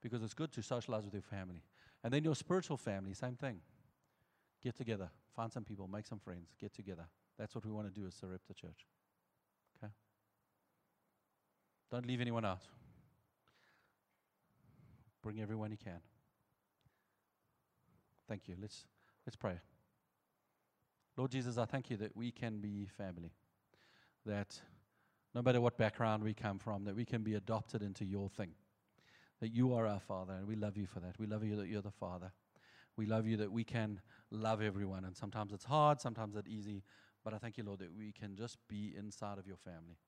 Because 0.00 0.22
it's 0.22 0.34
good 0.34 0.52
to 0.52 0.62
socialize 0.62 1.04
with 1.04 1.14
your 1.14 1.22
family. 1.22 1.62
And 2.04 2.12
then 2.12 2.22
your 2.22 2.36
spiritual 2.36 2.76
family, 2.76 3.12
same 3.12 3.34
thing. 3.34 3.60
Get 4.62 4.76
together. 4.76 5.10
Find 5.34 5.52
some 5.52 5.64
people, 5.64 5.88
make 5.88 6.06
some 6.06 6.18
friends, 6.18 6.54
get 6.60 6.74
together. 6.74 7.06
That's 7.38 7.54
what 7.54 7.64
we 7.64 7.72
want 7.72 7.92
to 7.92 8.00
do 8.00 8.06
as 8.06 8.14
Sarepta 8.14 8.54
Church. 8.54 8.86
Okay? 9.82 9.92
Don't 11.90 12.06
leave 12.06 12.20
anyone 12.20 12.44
out. 12.44 12.60
Bring 15.22 15.40
everyone 15.40 15.70
you 15.70 15.76
can. 15.76 16.00
Thank 18.30 18.46
you. 18.46 18.54
Let's, 18.62 18.84
let's 19.26 19.34
pray. 19.34 19.58
Lord 21.16 21.32
Jesus, 21.32 21.58
I 21.58 21.64
thank 21.64 21.90
you 21.90 21.96
that 21.96 22.16
we 22.16 22.30
can 22.30 22.60
be 22.60 22.86
family. 22.96 23.32
That 24.24 24.56
no 25.34 25.42
matter 25.42 25.60
what 25.60 25.76
background 25.76 26.22
we 26.22 26.32
come 26.32 26.60
from, 26.60 26.84
that 26.84 26.94
we 26.94 27.04
can 27.04 27.24
be 27.24 27.34
adopted 27.34 27.82
into 27.82 28.04
your 28.04 28.28
thing. 28.28 28.52
That 29.40 29.48
you 29.48 29.74
are 29.74 29.84
our 29.84 29.98
Father, 29.98 30.34
and 30.34 30.46
we 30.46 30.54
love 30.54 30.76
you 30.76 30.86
for 30.86 31.00
that. 31.00 31.18
We 31.18 31.26
love 31.26 31.42
you 31.42 31.56
that 31.56 31.66
you're 31.66 31.82
the 31.82 31.90
Father. 31.90 32.30
We 32.96 33.04
love 33.04 33.26
you 33.26 33.36
that 33.38 33.50
we 33.50 33.64
can 33.64 34.00
love 34.30 34.62
everyone, 34.62 35.04
and 35.04 35.16
sometimes 35.16 35.52
it's 35.52 35.64
hard, 35.64 36.00
sometimes 36.00 36.36
it's 36.36 36.46
easy, 36.46 36.84
but 37.24 37.34
I 37.34 37.38
thank 37.38 37.58
you, 37.58 37.64
Lord, 37.64 37.80
that 37.80 37.92
we 37.92 38.12
can 38.12 38.36
just 38.36 38.58
be 38.68 38.94
inside 38.96 39.38
of 39.38 39.46
your 39.48 39.56
family. 39.56 39.98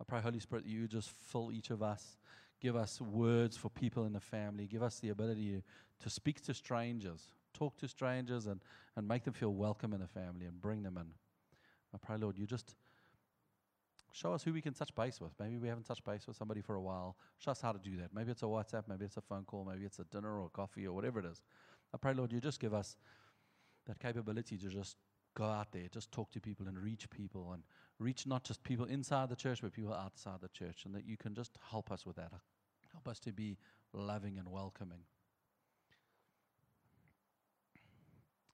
I 0.00 0.04
pray, 0.04 0.22
Holy 0.22 0.40
Spirit, 0.40 0.64
that 0.64 0.70
you 0.70 0.88
just 0.88 1.10
fill 1.10 1.52
each 1.52 1.68
of 1.68 1.82
us 1.82 2.16
Give 2.62 2.76
us 2.76 3.00
words 3.00 3.56
for 3.56 3.70
people 3.70 4.04
in 4.04 4.12
the 4.12 4.20
family. 4.20 4.68
Give 4.68 4.84
us 4.84 5.00
the 5.00 5.08
ability 5.08 5.64
to 5.98 6.08
speak 6.08 6.40
to 6.42 6.54
strangers, 6.54 7.26
talk 7.62 7.78
to 7.78 7.86
strangers, 7.86 8.46
and, 8.46 8.60
and 8.96 9.06
make 9.06 9.22
them 9.22 9.34
feel 9.34 9.54
welcome 9.54 9.92
in 9.92 10.00
the 10.00 10.06
family 10.08 10.46
and 10.46 10.60
bring 10.60 10.82
them 10.82 10.96
in. 10.96 11.06
I 11.94 11.98
pray, 12.04 12.16
Lord, 12.16 12.36
you 12.36 12.44
just 12.44 12.74
show 14.12 14.32
us 14.32 14.42
who 14.42 14.52
we 14.52 14.60
can 14.60 14.74
touch 14.74 14.92
base 14.96 15.20
with. 15.20 15.30
Maybe 15.38 15.58
we 15.58 15.68
haven't 15.68 15.84
touched 15.84 16.04
base 16.04 16.26
with 16.26 16.36
somebody 16.36 16.60
for 16.60 16.74
a 16.74 16.80
while. 16.80 17.16
Show 17.38 17.52
us 17.52 17.60
how 17.60 17.70
to 17.70 17.78
do 17.78 17.96
that. 17.98 18.12
Maybe 18.12 18.32
it's 18.32 18.42
a 18.42 18.46
WhatsApp, 18.46 18.88
maybe 18.88 19.04
it's 19.04 19.16
a 19.16 19.20
phone 19.20 19.44
call, 19.44 19.64
maybe 19.64 19.84
it's 19.84 20.00
a 20.00 20.04
dinner 20.04 20.40
or 20.40 20.46
a 20.46 20.48
coffee 20.48 20.86
or 20.86 20.92
whatever 20.92 21.20
it 21.20 21.26
is. 21.26 21.40
I 21.94 21.98
pray, 21.98 22.14
Lord, 22.14 22.32
you 22.32 22.40
just 22.40 22.58
give 22.58 22.74
us 22.74 22.96
that 23.86 24.00
capability 24.00 24.58
to 24.58 24.68
just 24.68 24.96
go 25.34 25.44
out 25.44 25.70
there, 25.70 25.86
just 25.88 26.10
talk 26.10 26.32
to 26.32 26.40
people 26.40 26.66
and 26.66 26.76
reach 26.76 27.08
people 27.10 27.52
and 27.52 27.62
reach 28.00 28.26
not 28.26 28.42
just 28.42 28.62
people 28.64 28.86
inside 28.86 29.28
the 29.28 29.36
church, 29.36 29.62
but 29.62 29.72
people 29.72 29.94
outside 29.94 30.40
the 30.40 30.48
church, 30.48 30.84
and 30.84 30.94
that 30.94 31.06
you 31.06 31.16
can 31.16 31.32
just 31.32 31.56
help 31.70 31.92
us 31.92 32.04
with 32.04 32.16
that. 32.16 32.32
Help 32.90 33.06
us 33.06 33.20
to 33.20 33.32
be 33.32 33.56
loving 33.92 34.36
and 34.38 34.48
welcoming. 34.48 35.00